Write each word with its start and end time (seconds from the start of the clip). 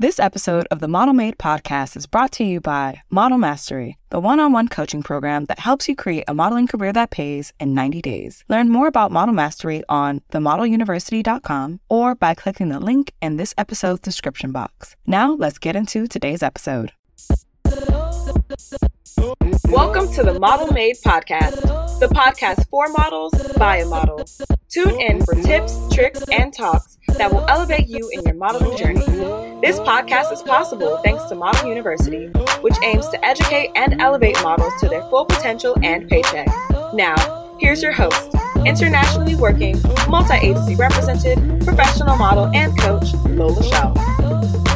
This 0.00 0.18
episode 0.18 0.66
of 0.70 0.80
the 0.80 0.88
Model 0.88 1.12
Made 1.12 1.36
podcast 1.36 1.94
is 1.94 2.06
brought 2.06 2.32
to 2.32 2.42
you 2.42 2.58
by 2.58 3.02
Model 3.10 3.36
Mastery, 3.36 3.98
the 4.08 4.18
one 4.18 4.40
on 4.40 4.50
one 4.50 4.66
coaching 4.66 5.02
program 5.02 5.44
that 5.44 5.58
helps 5.58 5.90
you 5.90 5.94
create 5.94 6.24
a 6.26 6.32
modeling 6.32 6.66
career 6.66 6.90
that 6.94 7.10
pays 7.10 7.52
in 7.60 7.74
90 7.74 8.00
days. 8.00 8.42
Learn 8.48 8.70
more 8.70 8.86
about 8.86 9.12
Model 9.12 9.34
Mastery 9.34 9.82
on 9.90 10.22
themodeluniversity.com 10.32 11.80
or 11.90 12.14
by 12.14 12.32
clicking 12.32 12.70
the 12.70 12.80
link 12.80 13.12
in 13.20 13.36
this 13.36 13.52
episode's 13.58 14.00
description 14.00 14.52
box. 14.52 14.96
Now, 15.06 15.34
let's 15.34 15.58
get 15.58 15.76
into 15.76 16.06
today's 16.06 16.42
episode. 16.42 16.92
Welcome 19.68 20.10
to 20.14 20.22
the 20.22 20.38
Model 20.40 20.72
Made 20.72 20.96
podcast, 21.04 21.60
the 22.00 22.08
podcast 22.08 22.66
for 22.70 22.88
models 22.88 23.34
by 23.58 23.76
a 23.76 23.84
model. 23.84 24.24
Tune 24.70 24.98
in 24.98 25.22
for 25.26 25.34
tips, 25.34 25.76
tricks, 25.92 26.22
and 26.32 26.54
talks 26.54 26.96
that 27.18 27.30
will 27.30 27.44
elevate 27.50 27.86
you 27.86 28.08
in 28.14 28.22
your 28.24 28.36
modeling 28.36 28.78
journey. 28.78 29.49
This 29.60 29.78
podcast 29.78 30.32
is 30.32 30.40
possible 30.40 30.96
thanks 31.04 31.24
to 31.24 31.34
Model 31.34 31.68
University, 31.68 32.28
which 32.62 32.76
aims 32.82 33.06
to 33.08 33.22
educate 33.22 33.70
and 33.76 34.00
elevate 34.00 34.42
models 34.42 34.72
to 34.80 34.88
their 34.88 35.02
full 35.10 35.26
potential 35.26 35.76
and 35.82 36.08
paycheck. 36.08 36.48
Now, 36.94 37.56
here's 37.60 37.82
your 37.82 37.92
host, 37.92 38.34
internationally 38.64 39.34
working, 39.34 39.78
multi 40.08 40.34
agency 40.34 40.76
represented, 40.76 41.38
professional 41.62 42.16
model, 42.16 42.50
and 42.54 42.78
coach, 42.80 43.12
Lola 43.26 43.60
Chél. 43.60 44.69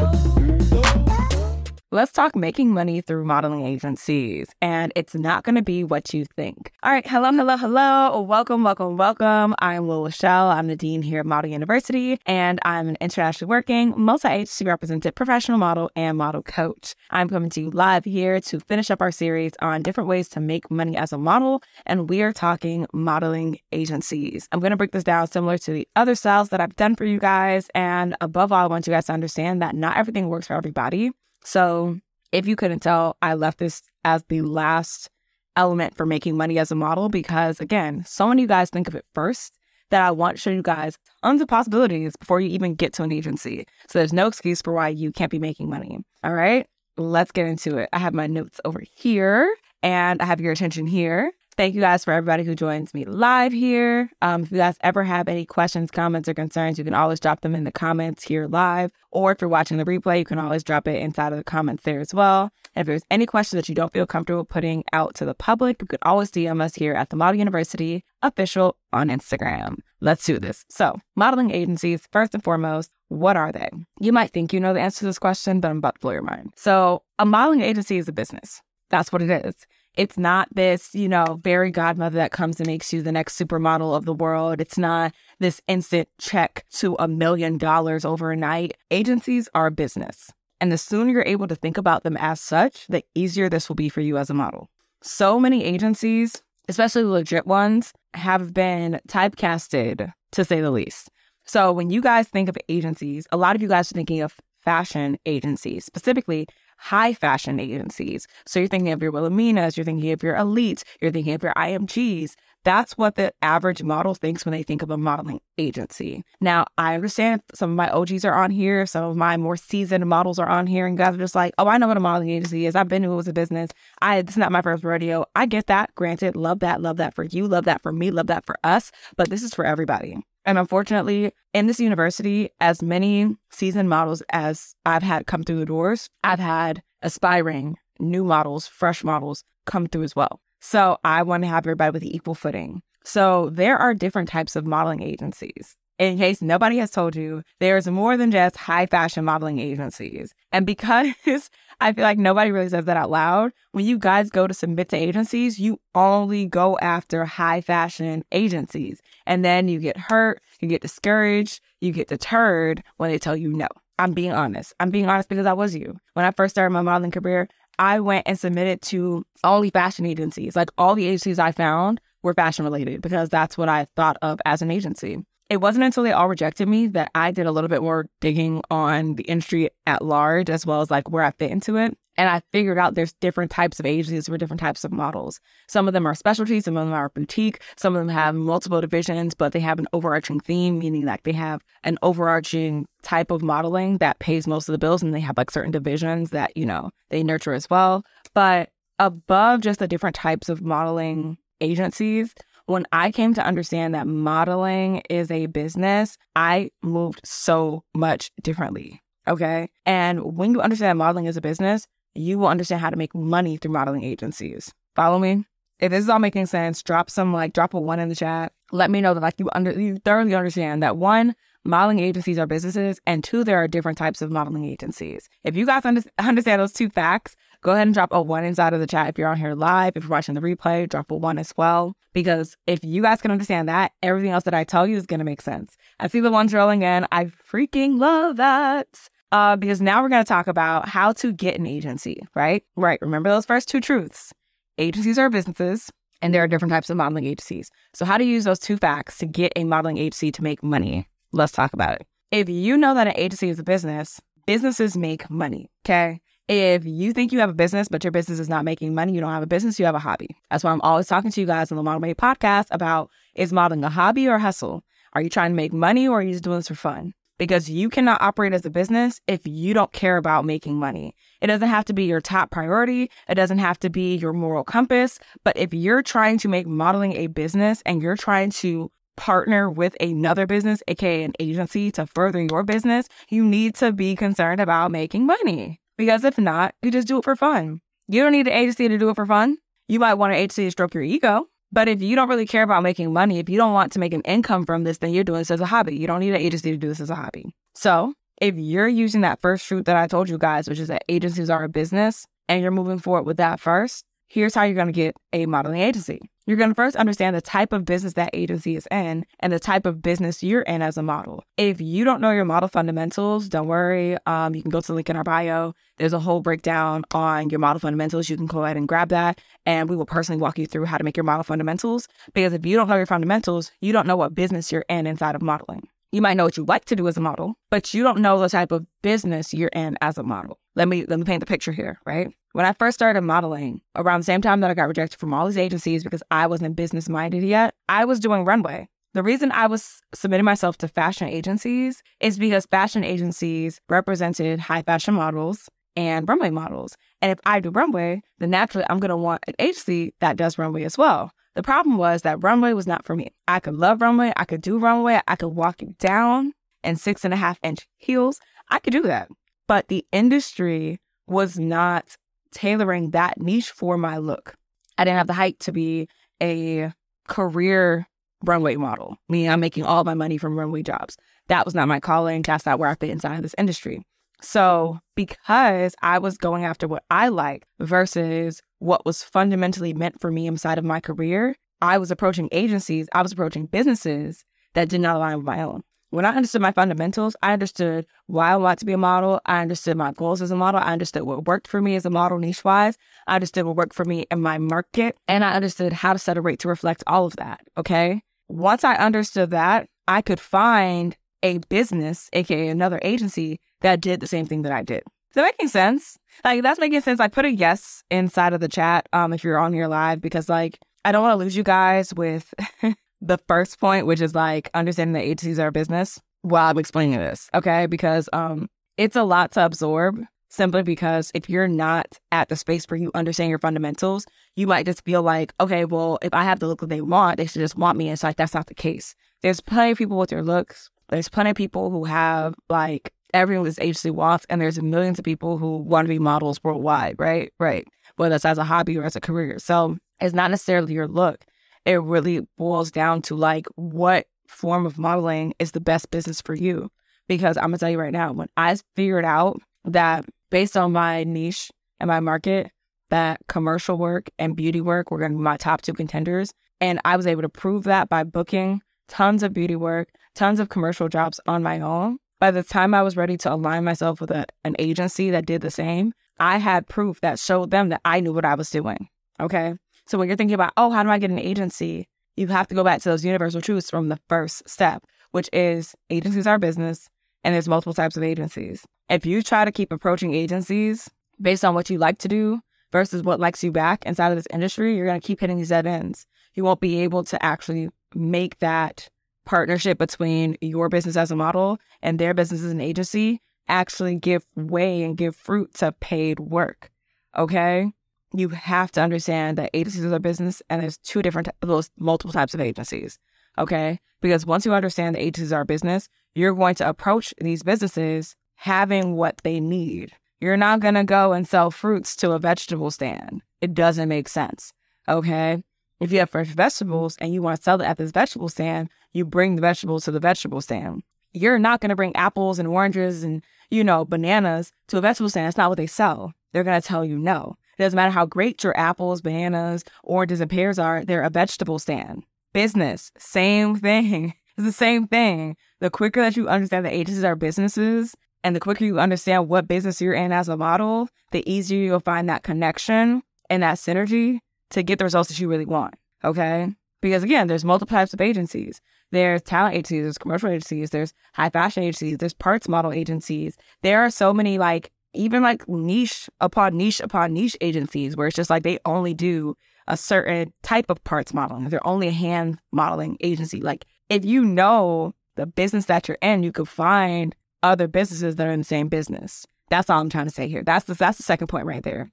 Let's 1.94 2.10
talk 2.10 2.34
making 2.34 2.72
money 2.72 3.02
through 3.02 3.24
modeling 3.24 3.64
agencies. 3.64 4.48
And 4.60 4.92
it's 4.96 5.14
not 5.14 5.44
going 5.44 5.54
to 5.54 5.62
be 5.62 5.84
what 5.84 6.12
you 6.12 6.24
think. 6.24 6.72
All 6.82 6.90
right. 6.90 7.06
Hello, 7.06 7.30
hello, 7.30 7.56
hello. 7.56 8.20
Welcome, 8.20 8.64
welcome, 8.64 8.96
welcome. 8.96 9.54
I'm 9.60 9.86
Lola 9.86 10.08
Chél. 10.10 10.52
I'm 10.52 10.66
the 10.66 10.74
dean 10.74 11.02
here 11.02 11.20
at 11.20 11.26
Model 11.26 11.52
University, 11.52 12.18
and 12.26 12.58
I'm 12.64 12.88
an 12.88 12.96
internationally 13.00 13.48
working, 13.48 13.94
multi 13.96 14.26
agency 14.26 14.64
represented 14.64 15.14
professional 15.14 15.56
model 15.56 15.88
and 15.94 16.18
model 16.18 16.42
coach. 16.42 16.96
I'm 17.10 17.28
coming 17.28 17.48
to 17.50 17.60
you 17.60 17.70
live 17.70 18.04
here 18.04 18.40
to 18.40 18.58
finish 18.58 18.90
up 18.90 19.00
our 19.00 19.12
series 19.12 19.52
on 19.60 19.82
different 19.82 20.08
ways 20.08 20.28
to 20.30 20.40
make 20.40 20.72
money 20.72 20.96
as 20.96 21.12
a 21.12 21.18
model. 21.18 21.62
And 21.86 22.10
we 22.10 22.22
are 22.22 22.32
talking 22.32 22.88
modeling 22.92 23.60
agencies. 23.70 24.48
I'm 24.50 24.58
going 24.58 24.72
to 24.72 24.76
break 24.76 24.90
this 24.90 25.04
down 25.04 25.28
similar 25.28 25.58
to 25.58 25.72
the 25.72 25.86
other 25.94 26.16
styles 26.16 26.48
that 26.48 26.60
I've 26.60 26.74
done 26.74 26.96
for 26.96 27.04
you 27.04 27.20
guys. 27.20 27.68
And 27.72 28.16
above 28.20 28.50
all, 28.50 28.64
I 28.64 28.66
want 28.66 28.88
you 28.88 28.92
guys 28.92 29.06
to 29.06 29.12
understand 29.12 29.62
that 29.62 29.76
not 29.76 29.96
everything 29.96 30.28
works 30.28 30.48
for 30.48 30.54
everybody. 30.54 31.12
So, 31.44 32.00
if 32.32 32.46
you 32.46 32.56
couldn't 32.56 32.80
tell, 32.80 33.16
I 33.22 33.34
left 33.34 33.58
this 33.58 33.82
as 34.04 34.24
the 34.28 34.42
last 34.42 35.08
element 35.56 35.96
for 35.96 36.04
making 36.04 36.36
money 36.36 36.58
as 36.58 36.72
a 36.72 36.74
model 36.74 37.08
because, 37.08 37.60
again, 37.60 38.04
so 38.06 38.26
many 38.26 38.42
of 38.42 38.44
you 38.44 38.48
guys 38.48 38.70
think 38.70 38.88
of 38.88 38.94
it 38.94 39.04
first 39.14 39.56
that 39.90 40.02
I 40.02 40.10
want 40.10 40.36
to 40.36 40.40
show 40.40 40.50
you 40.50 40.62
guys 40.62 40.98
tons 41.22 41.40
of 41.40 41.48
possibilities 41.48 42.16
before 42.16 42.40
you 42.40 42.48
even 42.48 42.74
get 42.74 42.92
to 42.94 43.02
an 43.02 43.12
agency. 43.12 43.66
So, 43.88 43.98
there's 43.98 44.12
no 44.12 44.26
excuse 44.26 44.62
for 44.62 44.72
why 44.72 44.88
you 44.88 45.12
can't 45.12 45.30
be 45.30 45.38
making 45.38 45.68
money. 45.70 45.98
All 46.24 46.34
right, 46.34 46.66
let's 46.96 47.30
get 47.30 47.46
into 47.46 47.78
it. 47.78 47.88
I 47.92 47.98
have 47.98 48.14
my 48.14 48.26
notes 48.26 48.60
over 48.64 48.82
here 48.96 49.54
and 49.82 50.20
I 50.22 50.24
have 50.24 50.40
your 50.40 50.52
attention 50.52 50.86
here. 50.86 51.30
Thank 51.56 51.76
you 51.76 51.80
guys 51.80 52.04
for 52.04 52.12
everybody 52.12 52.42
who 52.42 52.56
joins 52.56 52.92
me 52.94 53.04
live 53.04 53.52
here. 53.52 54.10
Um, 54.20 54.42
if 54.42 54.50
you 54.50 54.58
guys 54.58 54.76
ever 54.80 55.04
have 55.04 55.28
any 55.28 55.46
questions, 55.46 55.92
comments, 55.92 56.28
or 56.28 56.34
concerns, 56.34 56.78
you 56.78 56.84
can 56.84 56.94
always 56.94 57.20
drop 57.20 57.42
them 57.42 57.54
in 57.54 57.62
the 57.62 57.70
comments 57.70 58.24
here 58.24 58.48
live. 58.48 58.90
Or 59.12 59.30
if 59.30 59.40
you're 59.40 59.48
watching 59.48 59.76
the 59.76 59.84
replay, 59.84 60.18
you 60.18 60.24
can 60.24 60.40
always 60.40 60.64
drop 60.64 60.88
it 60.88 61.00
inside 61.00 61.32
of 61.32 61.38
the 61.38 61.44
comments 61.44 61.84
there 61.84 62.00
as 62.00 62.12
well. 62.12 62.50
And 62.74 62.80
if 62.80 62.86
there's 62.88 63.04
any 63.08 63.24
questions 63.24 63.60
that 63.60 63.68
you 63.68 63.74
don't 63.76 63.92
feel 63.92 64.04
comfortable 64.04 64.44
putting 64.44 64.82
out 64.92 65.14
to 65.14 65.24
the 65.24 65.34
public, 65.34 65.80
you 65.80 65.86
can 65.86 66.00
always 66.02 66.32
DM 66.32 66.60
us 66.60 66.74
here 66.74 66.94
at 66.94 67.10
the 67.10 67.16
Model 67.16 67.38
University 67.38 68.04
official 68.22 68.76
on 68.92 69.08
Instagram. 69.08 69.76
Let's 70.00 70.24
do 70.24 70.40
this. 70.40 70.64
So, 70.68 70.98
modeling 71.14 71.52
agencies, 71.52 72.08
first 72.10 72.34
and 72.34 72.42
foremost, 72.42 72.90
what 73.10 73.36
are 73.36 73.52
they? 73.52 73.70
You 74.00 74.12
might 74.12 74.32
think 74.32 74.52
you 74.52 74.58
know 74.58 74.74
the 74.74 74.80
answer 74.80 75.00
to 75.00 75.04
this 75.04 75.20
question, 75.20 75.60
but 75.60 75.70
I'm 75.70 75.78
about 75.78 75.94
to 75.94 76.00
blow 76.00 76.10
your 76.10 76.22
mind. 76.22 76.52
So, 76.56 77.04
a 77.20 77.24
modeling 77.24 77.60
agency 77.60 77.96
is 77.96 78.08
a 78.08 78.12
business. 78.12 78.60
That's 78.90 79.12
what 79.12 79.22
it 79.22 79.30
is. 79.30 79.54
It's 79.96 80.18
not 80.18 80.48
this, 80.54 80.94
you 80.94 81.08
know, 81.08 81.40
fairy 81.44 81.70
godmother 81.70 82.16
that 82.16 82.32
comes 82.32 82.58
and 82.58 82.66
makes 82.66 82.92
you 82.92 83.00
the 83.02 83.12
next 83.12 83.38
supermodel 83.38 83.96
of 83.96 84.04
the 84.04 84.12
world. 84.12 84.60
It's 84.60 84.78
not 84.78 85.14
this 85.38 85.60
instant 85.68 86.08
check 86.18 86.64
to 86.72 86.96
a 86.98 87.06
million 87.06 87.58
dollars 87.58 88.04
overnight. 88.04 88.76
Agencies 88.90 89.48
are 89.54 89.68
a 89.68 89.70
business. 89.70 90.32
And 90.60 90.72
the 90.72 90.78
sooner 90.78 91.12
you're 91.12 91.24
able 91.26 91.46
to 91.46 91.54
think 91.54 91.76
about 91.78 92.02
them 92.02 92.16
as 92.16 92.40
such, 92.40 92.86
the 92.88 93.04
easier 93.14 93.48
this 93.48 93.68
will 93.68 93.76
be 93.76 93.88
for 93.88 94.00
you 94.00 94.18
as 94.18 94.30
a 94.30 94.34
model. 94.34 94.68
So 95.02 95.38
many 95.38 95.62
agencies, 95.62 96.42
especially 96.68 97.02
the 97.02 97.08
legit 97.08 97.46
ones, 97.46 97.92
have 98.14 98.54
been 98.54 99.00
typecasted, 99.08 100.12
to 100.32 100.44
say 100.44 100.60
the 100.60 100.70
least. 100.70 101.10
So 101.44 101.72
when 101.72 101.90
you 101.90 102.00
guys 102.00 102.28
think 102.28 102.48
of 102.48 102.56
agencies, 102.68 103.26
a 103.30 103.36
lot 103.36 103.54
of 103.54 103.62
you 103.62 103.68
guys 103.68 103.92
are 103.92 103.94
thinking 103.94 104.22
of 104.22 104.36
fashion 104.64 105.18
agencies, 105.26 105.84
specifically 105.84 106.46
high 106.78 107.14
fashion 107.14 107.60
agencies. 107.60 108.26
So 108.46 108.58
you're 108.58 108.68
thinking 108.68 108.92
of 108.92 109.02
your 109.02 109.12
Wilhelminas, 109.12 109.76
you're 109.76 109.84
thinking 109.84 110.10
of 110.12 110.22
your 110.22 110.34
elites, 110.34 110.82
you're 111.00 111.10
thinking 111.10 111.34
of 111.34 111.42
your 111.42 111.54
IMGs. 111.54 112.34
That's 112.64 112.96
what 112.96 113.16
the 113.16 113.32
average 113.42 113.82
model 113.82 114.14
thinks 114.14 114.46
when 114.46 114.52
they 114.52 114.62
think 114.62 114.80
of 114.80 114.90
a 114.90 114.96
modeling 114.96 115.40
agency. 115.58 116.24
Now, 116.40 116.64
I 116.78 116.94
understand 116.94 117.42
some 117.54 117.70
of 117.70 117.76
my 117.76 117.90
OGs 117.90 118.24
are 118.24 118.34
on 118.34 118.50
here, 118.50 118.86
some 118.86 119.04
of 119.04 119.16
my 119.16 119.36
more 119.36 119.56
seasoned 119.56 120.08
models 120.08 120.38
are 120.38 120.48
on 120.48 120.66
here, 120.66 120.86
and 120.86 120.96
guys 120.96 121.14
are 121.14 121.18
just 121.18 121.34
like, 121.34 121.52
oh, 121.58 121.68
I 121.68 121.76
know 121.76 121.88
what 121.88 121.98
a 121.98 122.00
modeling 122.00 122.30
agency 122.30 122.64
is. 122.64 122.74
I've 122.74 122.88
been 122.88 123.02
to 123.02 123.12
it 123.12 123.16
was 123.16 123.28
a 123.28 123.34
business. 123.34 123.70
I 124.00 124.22
this 124.22 124.34
is 124.34 124.38
not 124.38 124.50
my 124.52 124.62
first 124.62 124.82
rodeo. 124.82 125.26
I 125.34 125.44
get 125.44 125.66
that. 125.66 125.94
Granted, 125.94 126.36
love 126.36 126.60
that, 126.60 126.80
love 126.80 126.96
that 126.96 127.14
for 127.14 127.24
you, 127.24 127.46
love 127.46 127.66
that 127.66 127.82
for 127.82 127.92
me, 127.92 128.10
love 128.10 128.28
that 128.28 128.46
for 128.46 128.56
us. 128.64 128.90
But 129.16 129.28
this 129.28 129.42
is 129.42 129.54
for 129.54 129.66
everybody. 129.66 130.16
And 130.44 130.58
unfortunately, 130.58 131.32
in 131.52 131.66
this 131.66 131.80
university, 131.80 132.50
as 132.60 132.82
many 132.82 133.36
seasoned 133.50 133.88
models 133.88 134.22
as 134.30 134.74
I've 134.84 135.02
had 135.02 135.26
come 135.26 135.42
through 135.42 135.60
the 135.60 135.66
doors, 135.66 136.10
I've 136.22 136.38
had 136.38 136.82
aspiring 137.02 137.76
new 137.98 138.24
models, 138.24 138.66
fresh 138.66 139.04
models 139.04 139.44
come 139.66 139.86
through 139.86 140.02
as 140.02 140.16
well. 140.16 140.40
So 140.60 140.98
I 141.04 141.22
want 141.22 141.42
to 141.42 141.48
have 141.48 141.64
everybody 141.66 141.92
with 141.92 142.02
equal 142.02 142.34
footing. 142.34 142.82
So 143.04 143.50
there 143.52 143.76
are 143.76 143.94
different 143.94 144.28
types 144.28 144.56
of 144.56 144.66
modeling 144.66 145.02
agencies. 145.02 145.76
In 145.98 146.18
case 146.18 146.42
nobody 146.42 146.78
has 146.78 146.90
told 146.90 147.14
you, 147.14 147.42
there's 147.60 147.86
more 147.86 148.16
than 148.16 148.32
just 148.32 148.56
high 148.56 148.86
fashion 148.86 149.24
modeling 149.24 149.60
agencies. 149.60 150.34
And 150.50 150.66
because 150.66 151.14
I 151.80 151.92
feel 151.92 152.04
like 152.04 152.18
nobody 152.18 152.50
really 152.50 152.68
says 152.68 152.84
that 152.84 152.96
out 152.96 153.10
loud, 153.10 153.52
when 153.72 153.84
you 153.84 153.98
guys 153.98 154.30
go 154.30 154.46
to 154.46 154.54
submit 154.54 154.88
to 154.90 154.96
agencies, 154.96 155.58
you 155.58 155.80
only 155.94 156.46
go 156.46 156.78
after 156.78 157.24
high 157.24 157.60
fashion 157.60 158.24
agencies. 158.32 159.00
And 159.26 159.44
then 159.44 159.68
you 159.68 159.80
get 159.80 159.96
hurt, 159.96 160.40
you 160.60 160.68
get 160.68 160.82
discouraged, 160.82 161.60
you 161.80 161.92
get 161.92 162.08
deterred 162.08 162.82
when 162.96 163.10
they 163.10 163.18
tell 163.18 163.36
you 163.36 163.52
no. 163.52 163.68
I'm 163.98 164.12
being 164.12 164.32
honest. 164.32 164.74
I'm 164.80 164.90
being 164.90 165.08
honest 165.08 165.28
because 165.28 165.46
I 165.46 165.52
was 165.52 165.74
you. 165.74 165.96
When 166.14 166.24
I 166.24 166.32
first 166.32 166.54
started 166.54 166.70
my 166.70 166.82
modeling 166.82 167.12
career, 167.12 167.48
I 167.78 168.00
went 168.00 168.26
and 168.26 168.38
submitted 168.38 168.82
to 168.82 169.24
only 169.42 169.70
fashion 169.70 170.06
agencies. 170.06 170.56
Like 170.56 170.70
all 170.78 170.94
the 170.94 171.06
agencies 171.06 171.38
I 171.38 171.52
found 171.52 172.00
were 172.22 172.34
fashion 172.34 172.64
related 172.64 173.02
because 173.02 173.28
that's 173.28 173.56
what 173.58 173.68
I 173.68 173.86
thought 173.96 174.16
of 174.22 174.40
as 174.44 174.62
an 174.62 174.70
agency. 174.70 175.24
It 175.50 175.60
wasn't 175.60 175.84
until 175.84 176.02
they 176.04 176.12
all 176.12 176.28
rejected 176.28 176.68
me 176.68 176.86
that 176.88 177.10
I 177.14 177.30
did 177.30 177.46
a 177.46 177.52
little 177.52 177.68
bit 177.68 177.82
more 177.82 178.06
digging 178.20 178.62
on 178.70 179.16
the 179.16 179.24
industry 179.24 179.68
at 179.86 180.02
large, 180.02 180.48
as 180.48 180.64
well 180.64 180.80
as 180.80 180.90
like 180.90 181.10
where 181.10 181.22
I 181.22 181.32
fit 181.32 181.50
into 181.50 181.76
it. 181.76 181.96
And 182.16 182.28
I 182.28 182.42
figured 182.52 182.78
out 182.78 182.94
there's 182.94 183.12
different 183.14 183.50
types 183.50 183.80
of 183.80 183.86
agencies 183.86 184.28
for 184.28 184.38
different 184.38 184.60
types 184.60 184.84
of 184.84 184.92
models. 184.92 185.40
Some 185.68 185.88
of 185.88 185.94
them 185.94 186.06
are 186.06 186.14
specialty, 186.14 186.60
some 186.60 186.76
of 186.76 186.86
them 186.86 186.94
are 186.94 187.08
boutique, 187.08 187.60
some 187.76 187.96
of 187.96 188.00
them 188.00 188.14
have 188.14 188.34
multiple 188.34 188.80
divisions, 188.80 189.34
but 189.34 189.52
they 189.52 189.60
have 189.60 189.78
an 189.78 189.88
overarching 189.92 190.38
theme, 190.40 190.78
meaning 190.78 191.04
like 191.04 191.24
they 191.24 191.32
have 191.32 191.60
an 191.82 191.98
overarching 192.02 192.86
type 193.02 193.30
of 193.30 193.42
modeling 193.42 193.98
that 193.98 194.20
pays 194.20 194.46
most 194.46 194.68
of 194.68 194.72
the 194.72 194.78
bills, 194.78 195.02
and 195.02 195.12
they 195.12 195.20
have 195.20 195.36
like 195.36 195.50
certain 195.50 195.72
divisions 195.72 196.30
that, 196.30 196.56
you 196.56 196.64
know, 196.64 196.90
they 197.10 197.22
nurture 197.22 197.52
as 197.52 197.68
well. 197.68 198.04
But 198.32 198.70
above 198.98 199.60
just 199.60 199.80
the 199.80 199.88
different 199.88 200.14
types 200.16 200.48
of 200.48 200.62
modeling 200.62 201.36
agencies, 201.60 202.34
when 202.66 202.86
I 202.92 203.10
came 203.10 203.34
to 203.34 203.44
understand 203.44 203.94
that 203.94 204.06
modeling 204.06 205.02
is 205.10 205.30
a 205.30 205.46
business, 205.46 206.16
I 206.34 206.70
moved 206.82 207.20
so 207.24 207.84
much 207.94 208.30
differently. 208.42 209.02
Okay. 209.26 209.68
And 209.86 210.36
when 210.36 210.52
you 210.52 210.60
understand 210.60 210.98
modeling 210.98 211.26
is 211.26 211.36
a 211.36 211.40
business, 211.40 211.86
you 212.14 212.38
will 212.38 212.48
understand 212.48 212.80
how 212.80 212.90
to 212.90 212.96
make 212.96 213.14
money 213.14 213.56
through 213.56 213.72
modeling 213.72 214.04
agencies. 214.04 214.72
Follow 214.94 215.18
me? 215.18 215.44
If 215.80 215.90
this 215.90 216.04
is 216.04 216.08
all 216.08 216.18
making 216.18 216.46
sense, 216.46 216.82
drop 216.82 217.10
some 217.10 217.32
like 217.32 217.52
drop 217.52 217.74
a 217.74 217.80
one 217.80 217.98
in 217.98 218.08
the 218.08 218.14
chat. 218.14 218.52
Let 218.72 218.90
me 218.90 219.00
know 219.00 219.14
that 219.14 219.22
like 219.22 219.34
you 219.38 219.50
under 219.52 219.72
you 219.78 219.98
thoroughly 219.98 220.34
understand 220.34 220.82
that 220.82 220.96
one, 220.96 221.34
modeling 221.64 221.98
agencies 221.98 222.38
are 222.38 222.46
businesses, 222.46 223.00
and 223.06 223.24
two, 223.24 223.42
there 223.42 223.58
are 223.58 223.66
different 223.66 223.98
types 223.98 224.22
of 224.22 224.30
modeling 224.30 224.64
agencies. 224.66 225.28
If 225.42 225.56
you 225.56 225.66
guys 225.66 225.84
under- 225.84 226.02
understand 226.18 226.62
those 226.62 226.72
two 226.72 226.88
facts, 226.90 227.34
go 227.64 227.72
ahead 227.72 227.88
and 227.88 227.94
drop 227.94 228.12
a 228.12 228.22
one 228.22 228.44
inside 228.44 228.74
of 228.74 228.80
the 228.80 228.86
chat. 228.86 229.08
If 229.08 229.18
you're 229.18 229.28
on 229.28 229.38
here 229.38 229.54
live, 229.54 229.94
if 229.96 230.04
you're 230.04 230.10
watching 230.10 230.34
the 230.34 230.40
replay, 230.40 230.88
drop 230.88 231.10
a 231.10 231.16
one 231.16 231.38
as 231.38 231.52
well. 231.56 231.96
Because 232.12 232.56
if 232.66 232.84
you 232.84 233.02
guys 233.02 233.20
can 233.20 233.32
understand 233.32 233.68
that, 233.68 233.92
everything 234.02 234.30
else 234.30 234.44
that 234.44 234.54
I 234.54 234.62
tell 234.62 234.86
you 234.86 234.96
is 234.96 235.06
going 235.06 235.18
to 235.18 235.24
make 235.24 235.40
sense. 235.40 235.76
I 235.98 236.06
see 236.06 236.20
the 236.20 236.30
ones 236.30 236.54
rolling 236.54 236.82
in. 236.82 237.06
I 237.10 237.24
freaking 237.24 237.98
love 237.98 238.36
that. 238.36 238.86
Uh, 239.32 239.56
because 239.56 239.80
now 239.80 240.00
we're 240.00 240.10
going 240.10 240.22
to 240.22 240.28
talk 240.28 240.46
about 240.46 240.88
how 240.88 241.12
to 241.14 241.32
get 241.32 241.58
an 241.58 241.66
agency, 241.66 242.22
right? 242.36 242.62
Right. 242.76 243.00
Remember 243.02 243.30
those 243.30 243.46
first 243.46 243.68
two 243.68 243.80
truths. 243.80 244.32
Agencies 244.78 245.18
are 245.18 245.30
businesses, 245.30 245.90
and 246.22 246.32
there 246.32 246.42
are 246.44 246.48
different 246.48 246.70
types 246.70 246.90
of 246.90 246.96
modeling 246.96 247.26
agencies. 247.26 247.70
So, 247.94 248.04
how 248.04 248.18
to 248.18 248.24
use 248.24 248.44
those 248.44 248.60
two 248.60 248.76
facts 248.76 249.18
to 249.18 249.26
get 249.26 249.52
a 249.56 249.64
modeling 249.64 249.98
agency 249.98 250.30
to 250.32 250.42
make 250.42 250.62
money? 250.62 251.08
Let's 251.32 251.52
talk 251.52 251.72
about 251.72 252.00
it. 252.00 252.06
If 252.30 252.48
you 252.48 252.76
know 252.76 252.94
that 252.94 253.08
an 253.08 253.14
agency 253.16 253.48
is 253.48 253.58
a 253.58 253.64
business, 253.64 254.20
businesses 254.46 254.96
make 254.96 255.28
money. 255.30 255.70
Okay. 255.84 256.20
If 256.46 256.84
you 256.84 257.14
think 257.14 257.32
you 257.32 257.40
have 257.40 257.48
a 257.48 257.54
business, 257.54 257.88
but 257.88 258.04
your 258.04 258.10
business 258.10 258.38
is 258.38 258.50
not 258.50 258.66
making 258.66 258.94
money, 258.94 259.14
you 259.14 259.20
don't 259.20 259.32
have 259.32 259.42
a 259.42 259.46
business, 259.46 259.78
you 259.78 259.86
have 259.86 259.94
a 259.94 260.00
hobby. 260.00 260.36
That's 260.50 260.62
why 260.62 260.72
I'm 260.72 260.80
always 260.82 261.06
talking 261.06 261.30
to 261.30 261.40
you 261.40 261.46
guys 261.46 261.72
on 261.72 261.76
the 261.76 261.82
Model 261.82 262.00
Made 262.00 262.18
podcast 262.18 262.66
about 262.70 263.10
is 263.34 263.50
modeling 263.50 263.82
a 263.82 263.88
hobby 263.88 264.28
or 264.28 264.34
a 264.34 264.40
hustle? 264.40 264.82
Are 265.14 265.22
you 265.22 265.30
trying 265.30 265.52
to 265.52 265.56
make 265.56 265.72
money 265.72 266.06
or 266.06 266.18
are 266.18 266.22
you 266.22 266.32
just 266.32 266.44
doing 266.44 266.58
this 266.58 266.68
for 266.68 266.74
fun? 266.74 267.14
Because 267.38 267.70
you 267.70 267.88
cannot 267.88 268.20
operate 268.20 268.52
as 268.52 268.66
a 268.66 268.70
business 268.70 269.22
if 269.26 269.46
you 269.46 269.72
don't 269.72 269.92
care 269.92 270.18
about 270.18 270.44
making 270.44 270.74
money. 270.74 271.14
It 271.40 271.46
doesn't 271.46 271.66
have 271.66 271.86
to 271.86 271.94
be 271.94 272.04
your 272.04 272.20
top 272.20 272.50
priority. 272.50 273.10
It 273.26 273.36
doesn't 273.36 273.58
have 273.58 273.78
to 273.80 273.88
be 273.88 274.16
your 274.16 274.34
moral 274.34 274.64
compass. 274.64 275.18
But 275.44 275.56
if 275.56 275.72
you're 275.72 276.02
trying 276.02 276.36
to 276.38 276.48
make 276.48 276.66
modeling 276.66 277.14
a 277.14 277.28
business 277.28 277.82
and 277.86 278.02
you're 278.02 278.16
trying 278.16 278.50
to 278.50 278.92
partner 279.16 279.70
with 279.70 279.96
another 279.98 280.46
business, 280.46 280.82
aka 280.88 281.22
an 281.22 281.32
agency, 281.40 281.90
to 281.92 282.06
further 282.06 282.42
your 282.42 282.64
business, 282.64 283.08
you 283.30 283.44
need 283.44 283.76
to 283.76 283.92
be 283.92 284.14
concerned 284.14 284.60
about 284.60 284.90
making 284.90 285.24
money. 285.24 285.80
Because 285.96 286.24
if 286.24 286.38
not, 286.38 286.74
you 286.82 286.90
just 286.90 287.08
do 287.08 287.18
it 287.18 287.24
for 287.24 287.36
fun. 287.36 287.80
You 288.08 288.22
don't 288.22 288.32
need 288.32 288.46
an 288.46 288.52
agency 288.52 288.88
to 288.88 288.98
do 288.98 289.08
it 289.10 289.16
for 289.16 289.26
fun. 289.26 289.58
You 289.88 290.00
might 290.00 290.14
want 290.14 290.32
an 290.32 290.38
agency 290.38 290.64
to 290.64 290.70
stroke 290.70 290.94
your 290.94 291.02
ego. 291.02 291.46
But 291.72 291.88
if 291.88 292.00
you 292.00 292.14
don't 292.14 292.28
really 292.28 292.46
care 292.46 292.62
about 292.62 292.82
making 292.82 293.12
money, 293.12 293.38
if 293.38 293.48
you 293.48 293.56
don't 293.56 293.72
want 293.72 293.92
to 293.92 293.98
make 293.98 294.14
an 294.14 294.20
income 294.22 294.64
from 294.64 294.84
this, 294.84 294.98
then 294.98 295.12
you're 295.12 295.24
doing 295.24 295.40
this 295.40 295.50
as 295.50 295.60
a 295.60 295.66
hobby. 295.66 295.96
You 295.96 296.06
don't 296.06 296.20
need 296.20 296.30
an 296.30 296.40
agency 296.40 296.70
to 296.70 296.76
do 296.76 296.88
this 296.88 297.00
as 297.00 297.10
a 297.10 297.16
hobby. 297.16 297.54
So 297.74 298.14
if 298.40 298.54
you're 298.56 298.88
using 298.88 299.22
that 299.22 299.40
first 299.40 299.66
truth 299.66 299.84
that 299.86 299.96
I 299.96 300.06
told 300.06 300.28
you 300.28 300.38
guys, 300.38 300.68
which 300.68 300.78
is 300.78 300.88
that 300.88 301.04
agencies 301.08 301.50
are 301.50 301.64
a 301.64 301.68
business, 301.68 302.26
and 302.48 302.62
you're 302.62 302.70
moving 302.70 302.98
forward 302.98 303.26
with 303.26 303.38
that 303.38 303.58
first, 303.58 304.04
here's 304.26 304.54
how 304.54 304.64
you're 304.64 304.74
going 304.74 304.86
to 304.86 304.92
get 304.92 305.16
a 305.32 305.46
modeling 305.46 305.80
agency. 305.80 306.20
You're 306.46 306.58
going 306.58 306.70
to 306.70 306.74
first 306.74 306.96
understand 306.96 307.34
the 307.34 307.40
type 307.40 307.72
of 307.72 307.86
business 307.86 308.12
that 308.14 308.28
agency 308.34 308.76
is 308.76 308.86
in 308.90 309.24
and 309.40 309.50
the 309.50 309.58
type 309.58 309.86
of 309.86 310.02
business 310.02 310.42
you're 310.42 310.62
in 310.62 310.82
as 310.82 310.98
a 310.98 311.02
model. 311.02 311.42
If 311.56 311.80
you 311.80 312.04
don't 312.04 312.20
know 312.20 312.32
your 312.32 312.44
model 312.44 312.68
fundamentals, 312.68 313.48
don't 313.48 313.66
worry. 313.66 314.18
Um, 314.26 314.54
you 314.54 314.60
can 314.60 314.70
go 314.70 314.82
to 314.82 314.86
the 314.86 314.92
link 314.92 315.08
in 315.08 315.16
our 315.16 315.24
bio. 315.24 315.72
There's 315.96 316.12
a 316.12 316.18
whole 316.18 316.40
breakdown 316.40 317.04
on 317.12 317.48
your 317.48 317.60
model 317.60 317.80
fundamentals. 317.80 318.28
You 318.28 318.36
can 318.36 318.44
go 318.44 318.62
ahead 318.64 318.76
and 318.76 318.86
grab 318.86 319.08
that, 319.08 319.40
and 319.64 319.88
we 319.88 319.96
will 319.96 320.04
personally 320.04 320.40
walk 320.40 320.58
you 320.58 320.66
through 320.66 320.84
how 320.84 320.98
to 320.98 321.04
make 321.04 321.16
your 321.16 321.24
model 321.24 321.44
fundamentals. 321.44 322.08
Because 322.34 322.52
if 322.52 322.66
you 322.66 322.76
don't 322.76 322.88
know 322.88 322.96
your 322.96 323.06
fundamentals, 323.06 323.72
you 323.80 323.92
don't 323.92 324.06
know 324.06 324.16
what 324.16 324.34
business 324.34 324.70
you're 324.70 324.84
in 324.90 325.06
inside 325.06 325.34
of 325.34 325.40
modeling. 325.40 325.88
You 326.12 326.20
might 326.20 326.36
know 326.36 326.44
what 326.44 326.58
you 326.58 326.64
like 326.64 326.84
to 326.86 326.96
do 326.96 327.08
as 327.08 327.16
a 327.16 327.20
model, 327.20 327.56
but 327.70 327.94
you 327.94 328.02
don't 328.02 328.20
know 328.20 328.38
the 328.38 328.50
type 328.50 328.70
of 328.70 328.86
business 329.02 329.54
you're 329.54 329.68
in 329.68 329.96
as 330.02 330.18
a 330.18 330.22
model. 330.22 330.58
Let 330.76 330.88
me 330.88 331.04
let 331.06 331.18
me 331.18 331.24
paint 331.24 331.40
the 331.40 331.46
picture 331.46 331.72
here, 331.72 332.00
right? 332.04 332.28
When 332.52 332.66
I 332.66 332.72
first 332.72 332.96
started 332.96 333.22
modeling, 333.22 333.80
around 333.96 334.20
the 334.20 334.24
same 334.24 334.42
time 334.42 334.60
that 334.60 334.70
I 334.70 334.74
got 334.74 334.88
rejected 334.88 335.18
from 335.18 335.34
all 335.34 335.46
these 335.46 335.58
agencies 335.58 336.04
because 336.04 336.22
I 336.30 336.46
wasn't 336.46 336.76
business 336.76 337.08
minded 337.08 337.42
yet, 337.42 337.74
I 337.88 338.04
was 338.04 338.20
doing 338.20 338.44
runway. 338.44 338.88
The 339.12 339.22
reason 339.22 339.52
I 339.52 339.68
was 339.68 340.00
submitting 340.12 340.44
myself 340.44 340.76
to 340.78 340.88
fashion 340.88 341.28
agencies 341.28 342.02
is 342.18 342.38
because 342.38 342.66
fashion 342.66 343.04
agencies 343.04 343.80
represented 343.88 344.58
high 344.58 344.82
fashion 344.82 345.14
models 345.14 345.68
and 345.94 346.28
runway 346.28 346.50
models. 346.50 346.96
And 347.22 347.30
if 347.30 347.38
I 347.46 347.60
do 347.60 347.70
runway, 347.70 348.22
then 348.38 348.50
naturally 348.50 348.84
I'm 348.90 348.98
going 348.98 349.10
to 349.10 349.16
want 349.16 349.44
an 349.46 349.54
agency 349.60 350.14
that 350.20 350.36
does 350.36 350.58
runway 350.58 350.82
as 350.82 350.98
well. 350.98 351.30
The 351.54 351.62
problem 351.62 351.96
was 351.96 352.22
that 352.22 352.42
runway 352.42 352.72
was 352.72 352.88
not 352.88 353.04
for 353.04 353.14
me. 353.14 353.30
I 353.46 353.60
could 353.60 353.74
love 353.74 354.02
runway, 354.02 354.32
I 354.36 354.44
could 354.44 354.60
do 354.60 354.78
runway, 354.78 355.20
I 355.28 355.36
could 355.36 355.48
walk 355.48 355.80
down 356.00 356.52
in 356.82 356.96
six 356.96 357.24
and 357.24 357.32
a 357.32 357.36
half 357.36 357.60
inch 357.62 357.86
heels. 357.96 358.40
I 358.70 358.80
could 358.80 358.92
do 358.92 359.02
that. 359.02 359.28
But 359.66 359.88
the 359.88 360.04
industry 360.12 361.00
was 361.26 361.58
not 361.58 362.16
tailoring 362.52 363.10
that 363.10 363.40
niche 363.40 363.70
for 363.70 363.96
my 363.96 364.18
look. 364.18 364.54
I 364.98 365.04
didn't 365.04 365.18
have 365.18 365.26
the 365.26 365.32
height 365.32 365.58
to 365.60 365.72
be 365.72 366.08
a 366.42 366.92
career 367.28 368.06
runway 368.44 368.76
model. 368.76 369.16
Me, 369.28 369.48
I'm 369.48 369.60
making 369.60 369.84
all 369.84 370.04
my 370.04 370.14
money 370.14 370.38
from 370.38 370.58
runway 370.58 370.82
jobs. 370.82 371.16
That 371.48 371.64
was 371.64 371.74
not 371.74 371.88
my 371.88 372.00
calling. 372.00 372.42
That's 372.42 372.66
not 372.66 372.78
where 372.78 372.88
I 372.88 372.94
fit 372.94 373.10
inside 373.10 373.36
of 373.36 373.42
this 373.42 373.54
industry. 373.58 374.04
So, 374.40 375.00
because 375.14 375.94
I 376.02 376.18
was 376.18 376.36
going 376.36 376.64
after 376.64 376.86
what 376.86 377.04
I 377.10 377.28
like 377.28 377.64
versus 377.80 378.60
what 378.78 379.06
was 379.06 379.22
fundamentally 379.22 379.94
meant 379.94 380.20
for 380.20 380.30
me 380.30 380.46
inside 380.46 380.76
of 380.76 380.84
my 380.84 381.00
career, 381.00 381.56
I 381.80 381.98
was 381.98 382.10
approaching 382.10 382.48
agencies, 382.52 383.08
I 383.12 383.22
was 383.22 383.32
approaching 383.32 383.66
businesses 383.66 384.44
that 384.74 384.88
did 384.88 385.00
not 385.00 385.16
align 385.16 385.38
with 385.38 385.46
my 385.46 385.62
own. 385.62 385.82
When 386.14 386.24
I 386.24 386.36
understood 386.36 386.62
my 386.62 386.70
fundamentals, 386.70 387.34
I 387.42 387.54
understood 387.54 388.06
why 388.28 388.52
I 388.52 388.56
want 388.56 388.78
to 388.78 388.84
be 388.84 388.92
a 388.92 388.96
model. 388.96 389.40
I 389.46 389.60
understood 389.60 389.96
my 389.96 390.12
goals 390.12 390.40
as 390.40 390.52
a 390.52 390.54
model. 390.54 390.80
I 390.80 390.92
understood 390.92 391.24
what 391.24 391.48
worked 391.48 391.66
for 391.66 391.82
me 391.82 391.96
as 391.96 392.06
a 392.06 392.10
model 392.10 392.38
niche 392.38 392.62
wise. 392.62 392.96
I 393.26 393.34
understood 393.34 393.66
what 393.66 393.74
worked 393.74 393.96
for 393.96 394.04
me 394.04 394.24
in 394.30 394.40
my 394.40 394.58
market. 394.58 395.16
And 395.26 395.44
I 395.44 395.54
understood 395.54 395.92
how 395.92 396.12
to 396.12 396.18
set 396.20 396.36
a 396.36 396.40
rate 396.40 396.60
to 396.60 396.68
reflect 396.68 397.02
all 397.08 397.26
of 397.26 397.34
that. 397.34 397.62
Okay. 397.76 398.22
Once 398.46 398.84
I 398.84 398.94
understood 398.94 399.50
that, 399.50 399.88
I 400.06 400.22
could 400.22 400.38
find 400.38 401.16
a 401.42 401.58
business, 401.68 402.30
aka 402.32 402.68
another 402.68 403.00
agency, 403.02 403.58
that 403.80 404.00
did 404.00 404.20
the 404.20 404.28
same 404.28 404.46
thing 404.46 404.62
that 404.62 404.72
I 404.72 404.84
did. 404.84 404.98
Is 404.98 405.34
that 405.34 405.42
making 405.42 405.66
sense? 405.66 406.16
Like 406.44 406.62
that's 406.62 406.78
making 406.78 407.00
sense. 407.00 407.18
I 407.18 407.26
put 407.26 407.44
a 407.44 407.50
yes 407.50 408.04
inside 408.08 408.52
of 408.52 408.60
the 408.60 408.68
chat 408.68 409.08
um 409.12 409.32
if 409.32 409.42
you're 409.42 409.58
on 409.58 409.72
here 409.72 409.88
live 409.88 410.20
because 410.20 410.48
like 410.48 410.78
I 411.04 411.10
don't 411.10 411.24
want 411.24 411.32
to 411.32 411.44
lose 411.44 411.56
you 411.56 411.64
guys 411.64 412.14
with 412.14 412.54
the 413.26 413.38
first 413.48 413.80
point, 413.80 414.06
which 414.06 414.20
is 414.20 414.34
like 414.34 414.70
understanding 414.74 415.14
that 415.14 415.26
agencies 415.26 415.58
are 415.58 415.68
a 415.68 415.72
business 415.72 416.20
while 416.42 416.70
I'm 416.70 416.78
explaining 416.78 417.18
this. 417.18 417.48
Okay. 417.54 417.86
Because 417.86 418.28
um 418.32 418.68
it's 418.96 419.16
a 419.16 419.24
lot 419.24 419.52
to 419.52 419.64
absorb 419.64 420.20
simply 420.48 420.82
because 420.82 421.32
if 421.34 421.50
you're 421.50 421.66
not 421.66 422.18
at 422.30 422.48
the 422.48 422.56
space 422.56 422.84
where 422.86 422.98
you 422.98 423.10
understand 423.14 423.50
your 423.50 423.58
fundamentals, 423.58 424.24
you 424.54 424.68
might 424.68 424.86
just 424.86 425.04
feel 425.04 425.20
like, 425.22 425.52
okay, 425.60 425.84
well, 425.84 426.18
if 426.22 426.32
I 426.32 426.44
have 426.44 426.60
the 426.60 426.68
look 426.68 426.80
that 426.80 426.90
they 426.90 427.00
want, 427.00 427.38
they 427.38 427.46
should 427.46 427.60
just 427.60 427.76
want 427.76 427.98
me. 427.98 428.06
And 428.06 428.12
it's 428.12 428.22
like 428.22 428.36
that's 428.36 428.54
not 428.54 428.68
the 428.68 428.74
case. 428.74 429.16
There's 429.42 429.60
plenty 429.60 429.92
of 429.92 429.98
people 429.98 430.16
with 430.16 430.30
their 430.30 430.44
looks. 430.44 430.90
There's 431.08 431.28
plenty 431.28 431.50
of 431.50 431.56
people 431.56 431.90
who 431.90 432.04
have 432.04 432.54
like 432.68 433.12
everyone 433.34 433.64
this 433.64 433.80
agency 433.80 434.10
wants, 434.10 434.46
and 434.48 434.60
there's 434.60 434.80
millions 434.80 435.18
of 435.18 435.24
people 435.24 435.58
who 435.58 435.78
want 435.78 436.06
to 436.06 436.08
be 436.08 436.20
models 436.20 436.62
worldwide, 436.62 437.16
right? 437.18 437.52
Right. 437.58 437.86
Whether 438.16 438.36
it's 438.36 438.44
as 438.44 438.58
a 438.58 438.64
hobby 438.64 438.96
or 438.96 439.04
as 439.04 439.16
a 439.16 439.20
career. 439.20 439.58
So 439.58 439.98
it's 440.20 440.34
not 440.34 440.50
necessarily 440.50 440.94
your 440.94 441.08
look. 441.08 441.44
It 441.84 442.02
really 442.02 442.46
boils 442.56 442.90
down 442.90 443.22
to 443.22 443.34
like 443.34 443.66
what 443.76 444.26
form 444.48 444.86
of 444.86 444.98
modeling 444.98 445.54
is 445.58 445.72
the 445.72 445.80
best 445.80 446.10
business 446.10 446.40
for 446.40 446.54
you. 446.54 446.90
Because 447.28 447.56
I'm 447.56 447.64
gonna 447.64 447.78
tell 447.78 447.90
you 447.90 447.98
right 447.98 448.12
now, 448.12 448.32
when 448.32 448.48
I 448.56 448.76
figured 448.96 449.24
out 449.24 449.60
that 449.84 450.26
based 450.50 450.76
on 450.76 450.92
my 450.92 451.24
niche 451.24 451.70
and 452.00 452.08
my 452.08 452.20
market, 452.20 452.70
that 453.10 453.40
commercial 453.48 453.96
work 453.96 454.28
and 454.38 454.56
beauty 454.56 454.80
work 454.80 455.10
were 455.10 455.18
gonna 455.18 455.34
be 455.34 455.40
my 455.40 455.56
top 455.56 455.82
two 455.82 455.94
contenders. 455.94 456.52
And 456.80 457.00
I 457.04 457.16
was 457.16 457.26
able 457.26 457.42
to 457.42 457.48
prove 457.48 457.84
that 457.84 458.08
by 458.08 458.24
booking 458.24 458.82
tons 459.08 459.42
of 459.42 459.52
beauty 459.52 459.76
work, 459.76 460.08
tons 460.34 460.60
of 460.60 460.68
commercial 460.68 461.08
jobs 461.08 461.40
on 461.46 461.62
my 461.62 461.80
own 461.80 462.18
by 462.44 462.50
the 462.50 462.62
time 462.62 462.92
I 462.92 463.02
was 463.02 463.16
ready 463.16 463.38
to 463.38 463.54
align 463.54 463.84
myself 463.84 464.20
with 464.20 464.30
a, 464.30 464.44
an 464.64 464.76
agency 464.78 465.30
that 465.30 465.46
did 465.46 465.62
the 465.62 465.70
same, 465.70 466.12
I 466.38 466.58
had 466.58 466.86
proof 466.86 467.22
that 467.22 467.38
showed 467.38 467.70
them 467.70 467.88
that 467.88 468.02
I 468.04 468.20
knew 468.20 468.34
what 468.34 468.44
I 468.44 468.54
was 468.54 468.68
doing. 468.68 469.08
Okay. 469.40 469.76
So 470.06 470.18
when 470.18 470.28
you're 470.28 470.36
thinking 470.36 470.54
about, 470.54 470.72
oh, 470.76 470.90
how 470.90 471.02
do 471.02 471.10
I 471.10 471.18
get 471.18 471.30
an 471.30 471.38
agency? 471.38 472.08
You 472.36 472.48
have 472.48 472.66
to 472.68 472.74
go 472.74 472.84
back 472.84 473.00
to 473.02 473.08
those 473.08 473.24
universal 473.24 473.60
truths 473.60 473.90
from 473.90 474.08
the 474.08 474.18
first 474.28 474.68
step, 474.68 475.04
which 475.30 475.48
is 475.52 475.94
agencies 476.10 476.46
are 476.46 476.58
business 476.58 477.08
and 477.42 477.54
there's 477.54 477.68
multiple 477.68 477.94
types 477.94 478.16
of 478.16 478.22
agencies. 478.22 478.84
If 479.08 479.26
you 479.26 479.42
try 479.42 479.64
to 479.64 479.72
keep 479.72 479.92
approaching 479.92 480.34
agencies 480.34 481.10
based 481.40 481.64
on 481.64 481.74
what 481.74 481.90
you 481.90 481.98
like 481.98 482.18
to 482.18 482.28
do 482.28 482.60
versus 482.90 483.22
what 483.22 483.40
likes 483.40 483.62
you 483.62 483.70
back 483.70 484.04
inside 484.06 484.30
of 484.30 484.36
this 484.36 484.48
industry, 484.52 484.96
you're 484.96 485.06
going 485.06 485.20
to 485.20 485.26
keep 485.26 485.40
hitting 485.40 485.58
these 485.58 485.68
dead 485.68 485.86
ends. 485.86 486.26
You 486.54 486.64
won't 486.64 486.80
be 486.80 487.00
able 487.00 487.24
to 487.24 487.44
actually 487.44 487.90
make 488.14 488.58
that 488.60 489.08
partnership 489.44 489.98
between 489.98 490.56
your 490.60 490.88
business 490.88 491.16
as 491.16 491.30
a 491.30 491.36
model 491.36 491.78
and 492.02 492.18
their 492.18 492.34
business 492.34 492.62
as 492.62 492.72
an 492.72 492.80
agency 492.80 493.40
actually 493.68 494.16
give 494.16 494.44
way 494.56 495.02
and 495.02 495.16
give 495.16 495.36
fruit 495.36 495.74
to 495.74 495.92
paid 495.92 496.40
work. 496.40 496.90
Okay. 497.36 497.92
You 498.36 498.48
have 498.48 498.90
to 498.92 499.00
understand 499.00 499.58
that 499.58 499.70
agencies 499.74 500.04
are 500.04 500.18
business 500.18 500.60
and 500.68 500.82
there's 500.82 500.98
two 500.98 501.22
different, 501.22 501.48
those 501.60 501.90
multiple 501.98 502.32
types 502.32 502.52
of 502.52 502.60
agencies. 502.60 503.18
Okay. 503.58 504.00
Because 504.20 504.44
once 504.44 504.66
you 504.66 504.74
understand 504.74 505.14
that 505.14 505.22
agencies 505.22 505.52
are 505.52 505.64
business, 505.64 506.08
you're 506.34 506.54
going 506.54 506.74
to 506.76 506.88
approach 506.88 507.32
these 507.38 507.62
businesses 507.62 508.34
having 508.56 509.14
what 509.14 509.40
they 509.44 509.60
need. 509.60 510.12
You're 510.40 510.56
not 510.56 510.80
going 510.80 510.94
to 510.94 511.04
go 511.04 511.32
and 511.32 511.46
sell 511.46 511.70
fruits 511.70 512.16
to 512.16 512.32
a 512.32 512.38
vegetable 512.40 512.90
stand. 512.90 513.42
It 513.60 513.72
doesn't 513.72 514.08
make 514.08 514.28
sense. 514.28 514.72
Okay. 515.08 515.62
If 516.00 516.10
you 516.10 516.18
have 516.18 516.30
fresh 516.30 516.48
vegetables 516.48 517.16
and 517.18 517.32
you 517.32 517.40
want 517.40 517.56
to 517.58 517.62
sell 517.62 517.80
it 517.80 517.84
at 517.84 517.98
this 517.98 518.10
vegetable 518.10 518.48
stand, 518.48 518.90
you 519.12 519.24
bring 519.24 519.54
the 519.54 519.60
vegetables 519.60 520.04
to 520.04 520.10
the 520.10 520.18
vegetable 520.20 520.60
stand. 520.60 521.02
You're 521.32 521.58
not 521.58 521.80
going 521.80 521.90
to 521.90 521.96
bring 521.96 522.16
apples 522.16 522.58
and 522.58 522.68
oranges 522.68 523.22
and, 523.22 523.44
you 523.70 523.84
know, 523.84 524.04
bananas 524.04 524.72
to 524.88 524.98
a 524.98 525.00
vegetable 525.00 525.30
stand. 525.30 525.46
That's 525.46 525.56
not 525.56 525.70
what 525.70 525.78
they 525.78 525.86
sell. 525.86 526.32
They're 526.52 526.64
going 526.64 526.80
to 526.80 526.86
tell 526.86 527.04
you 527.04 527.16
no. 527.16 527.56
It 527.78 527.82
doesn't 527.82 527.96
matter 527.96 528.10
how 528.10 528.26
great 528.26 528.62
your 528.62 528.76
apples, 528.78 529.20
bananas, 529.20 529.84
oranges, 530.02 530.40
and 530.40 530.50
pears 530.50 530.78
are, 530.78 531.04
they're 531.04 531.22
a 531.22 531.30
vegetable 531.30 531.78
stand. 531.78 532.24
Business, 532.52 533.10
same 533.18 533.76
thing. 533.76 534.34
It's 534.56 534.64
the 534.64 534.70
same 534.70 535.08
thing. 535.08 535.56
The 535.80 535.90
quicker 535.90 536.22
that 536.22 536.36
you 536.36 536.48
understand 536.48 536.86
that 536.86 536.92
agencies 536.92 537.24
are 537.24 537.34
businesses 537.34 538.14
and 538.44 538.54
the 538.54 538.60
quicker 538.60 538.84
you 538.84 539.00
understand 539.00 539.48
what 539.48 539.66
business 539.66 540.00
you're 540.00 540.14
in 540.14 540.30
as 540.30 540.48
a 540.48 540.56
model, 540.56 541.08
the 541.32 541.42
easier 541.50 541.82
you'll 541.84 541.98
find 541.98 542.28
that 542.28 542.44
connection 542.44 543.24
and 543.50 543.64
that 543.64 543.78
synergy 543.78 544.38
to 544.70 544.84
get 544.84 545.00
the 545.00 545.04
results 545.04 545.28
that 545.30 545.40
you 545.40 545.48
really 545.48 545.64
want. 545.64 545.94
Okay. 546.22 546.72
Because 547.00 547.22
again, 547.22 547.48
there's 547.48 547.64
multiple 547.64 547.96
types 547.96 548.14
of 548.14 548.20
agencies. 548.20 548.80
There's 549.10 549.42
talent 549.42 549.74
agencies, 549.74 550.04
there's 550.04 550.18
commercial 550.18 550.48
agencies, 550.48 550.90
there's 550.90 551.14
high 551.34 551.50
fashion 551.50 551.82
agencies, 551.82 552.18
there's 552.18 552.34
parts 552.34 552.68
model 552.68 552.92
agencies. 552.92 553.56
There 553.82 554.02
are 554.02 554.10
so 554.10 554.32
many 554.32 554.58
like 554.58 554.90
even 555.14 555.42
like 555.42 555.68
niche 555.68 556.28
upon 556.40 556.76
niche 556.76 557.00
upon 557.00 557.32
niche 557.32 557.56
agencies 557.60 558.16
where 558.16 558.26
it's 558.26 558.36
just 558.36 558.50
like 558.50 558.62
they 558.62 558.78
only 558.84 559.14
do 559.14 559.56
a 559.86 559.96
certain 559.96 560.52
type 560.62 560.86
of 560.88 561.02
parts 561.04 561.34
modeling. 561.34 561.68
They're 561.68 561.86
only 561.86 562.08
a 562.08 562.12
hand 562.12 562.58
modeling 562.72 563.16
agency. 563.20 563.60
Like 563.60 563.86
if 564.08 564.24
you 564.24 564.44
know 564.44 565.12
the 565.36 565.46
business 565.46 565.86
that 565.86 566.08
you're 566.08 566.18
in, 566.22 566.42
you 566.42 566.52
could 566.52 566.68
find 566.68 567.34
other 567.62 567.88
businesses 567.88 568.36
that 568.36 568.46
are 568.46 568.52
in 568.52 568.60
the 568.60 568.64
same 568.64 568.88
business. 568.88 569.46
That's 569.70 569.90
all 569.90 570.00
I'm 570.00 570.10
trying 570.10 570.26
to 570.26 570.32
say 570.32 570.48
here. 570.48 570.62
That's 570.62 570.84
the, 570.84 570.94
that's 570.94 571.16
the 571.16 571.22
second 571.22 571.48
point 571.48 571.66
right 571.66 571.82
there. 571.82 572.10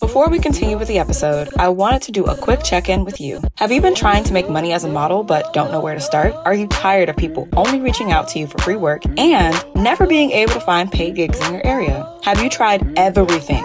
Before 0.00 0.28
we 0.28 0.38
continue 0.38 0.78
with 0.78 0.86
the 0.86 1.00
episode, 1.00 1.48
I 1.58 1.70
wanted 1.70 2.02
to 2.02 2.12
do 2.12 2.24
a 2.24 2.36
quick 2.36 2.62
check 2.62 2.88
in 2.88 3.04
with 3.04 3.20
you. 3.20 3.42
Have 3.56 3.72
you 3.72 3.80
been 3.80 3.96
trying 3.96 4.22
to 4.24 4.32
make 4.32 4.48
money 4.48 4.72
as 4.72 4.84
a 4.84 4.88
model 4.88 5.24
but 5.24 5.52
don't 5.52 5.72
know 5.72 5.80
where 5.80 5.94
to 5.94 6.00
start? 6.00 6.34
Are 6.44 6.54
you 6.54 6.68
tired 6.68 7.08
of 7.08 7.16
people 7.16 7.48
only 7.56 7.80
reaching 7.80 8.12
out 8.12 8.28
to 8.28 8.38
you 8.38 8.46
for 8.46 8.58
free 8.58 8.76
work 8.76 9.02
and 9.18 9.64
never 9.74 10.06
being 10.06 10.30
able 10.30 10.52
to 10.52 10.60
find 10.60 10.90
paid 10.92 11.16
gigs 11.16 11.40
in 11.40 11.52
your 11.52 11.66
area? 11.66 12.08
Have 12.22 12.40
you 12.40 12.48
tried 12.48 12.96
everything 12.96 13.64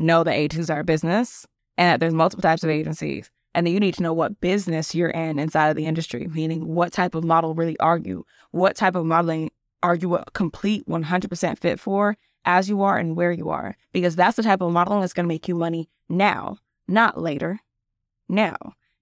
know 0.00 0.24
that 0.24 0.34
agencies 0.34 0.70
are 0.70 0.80
a 0.80 0.84
business 0.84 1.46
and 1.76 1.88
that 1.88 2.00
there's 2.00 2.14
multiple 2.14 2.42
types 2.42 2.64
of 2.64 2.70
agencies. 2.70 3.30
And 3.54 3.66
then 3.66 3.74
you 3.74 3.80
need 3.80 3.94
to 3.94 4.02
know 4.02 4.12
what 4.12 4.40
business 4.40 4.94
you're 4.94 5.10
in 5.10 5.38
inside 5.38 5.68
of 5.68 5.76
the 5.76 5.86
industry, 5.86 6.28
meaning 6.28 6.66
what 6.66 6.92
type 6.92 7.14
of 7.14 7.24
model 7.24 7.54
really 7.54 7.78
are 7.80 7.98
you? 7.98 8.24
What 8.52 8.76
type 8.76 8.94
of 8.94 9.06
modeling 9.06 9.50
are 9.82 9.94
you 9.96 10.14
a 10.16 10.24
complete 10.32 10.86
100% 10.86 11.58
fit 11.58 11.80
for 11.80 12.16
as 12.44 12.68
you 12.68 12.82
are 12.82 12.96
and 12.96 13.16
where 13.16 13.32
you 13.32 13.50
are? 13.50 13.76
Because 13.92 14.14
that's 14.14 14.36
the 14.36 14.42
type 14.42 14.60
of 14.60 14.72
modeling 14.72 15.00
that's 15.00 15.12
going 15.12 15.24
to 15.24 15.32
make 15.32 15.48
you 15.48 15.54
money 15.54 15.88
now 16.08 16.58
not 16.90 17.20
later, 17.20 17.60
now. 18.28 18.56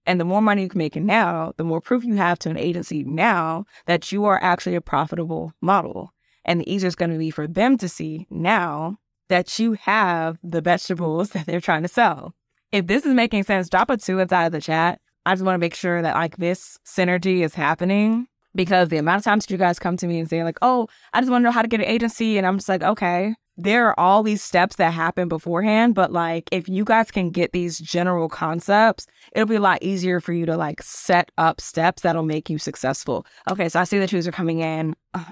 And 0.05 0.19
the 0.19 0.25
more 0.25 0.41
money 0.41 0.63
you 0.63 0.69
can 0.69 0.77
make 0.77 0.95
now, 0.95 1.53
the 1.57 1.63
more 1.63 1.81
proof 1.81 2.03
you 2.03 2.15
have 2.15 2.39
to 2.39 2.49
an 2.49 2.57
agency 2.57 3.03
now 3.03 3.65
that 3.85 4.11
you 4.11 4.25
are 4.25 4.41
actually 4.41 4.75
a 4.75 4.81
profitable 4.81 5.53
model. 5.61 6.13
And 6.45 6.61
the 6.61 6.71
easier 6.71 6.87
it's 6.87 6.95
going 6.95 7.11
to 7.11 7.17
be 7.17 7.31
for 7.31 7.47
them 7.47 7.77
to 7.79 7.89
see 7.89 8.25
now 8.29 8.97
that 9.29 9.57
you 9.59 9.73
have 9.73 10.37
the 10.43 10.61
vegetables 10.61 11.29
that 11.31 11.45
they're 11.45 11.61
trying 11.61 11.83
to 11.83 11.87
sell. 11.87 12.33
If 12.71 12.87
this 12.87 13.05
is 13.05 13.13
making 13.13 13.43
sense, 13.43 13.69
drop 13.69 13.89
a 13.89 13.97
two 13.97 14.19
inside 14.19 14.45
of 14.45 14.51
the 14.51 14.61
chat. 14.61 14.99
I 15.25 15.33
just 15.33 15.43
want 15.43 15.55
to 15.55 15.59
make 15.59 15.75
sure 15.75 16.01
that 16.01 16.15
like 16.15 16.37
this 16.37 16.77
synergy 16.85 17.43
is 17.43 17.53
happening 17.53 18.27
because 18.55 18.89
the 18.89 18.97
amount 18.97 19.19
of 19.19 19.23
times 19.23 19.45
that 19.45 19.51
you 19.51 19.57
guys 19.57 19.79
come 19.79 19.97
to 19.97 20.07
me 20.07 20.19
and 20.19 20.29
say 20.29 20.43
like, 20.43 20.57
"Oh, 20.61 20.87
I 21.13 21.21
just 21.21 21.31
want 21.31 21.41
to 21.41 21.45
know 21.45 21.51
how 21.51 21.61
to 21.61 21.67
get 21.67 21.81
an 21.81 21.85
agency," 21.85 22.37
and 22.37 22.47
I'm 22.47 22.57
just 22.57 22.69
like, 22.69 22.83
"Okay, 22.83 23.35
there 23.63 23.87
are 23.87 23.99
all 23.99 24.23
these 24.23 24.41
steps 24.41 24.77
that 24.77 24.93
happen 24.93 25.27
beforehand, 25.27 25.95
but 25.95 26.11
like 26.11 26.49
if 26.51 26.69
you 26.69 26.83
guys 26.83 27.11
can 27.11 27.29
get 27.29 27.51
these 27.51 27.77
general 27.79 28.29
concepts, 28.29 29.05
it'll 29.33 29.47
be 29.47 29.55
a 29.55 29.59
lot 29.59 29.83
easier 29.83 30.19
for 30.19 30.33
you 30.33 30.45
to 30.45 30.57
like 30.57 30.81
set 30.81 31.31
up 31.37 31.59
steps 31.61 32.01
that'll 32.01 32.23
make 32.23 32.49
you 32.49 32.57
successful. 32.57 33.25
Okay, 33.49 33.69
so 33.69 33.79
I 33.79 33.83
see 33.83 33.99
the 33.99 34.07
twos 34.07 34.27
are 34.27 34.31
coming 34.31 34.59
in. 34.59 34.95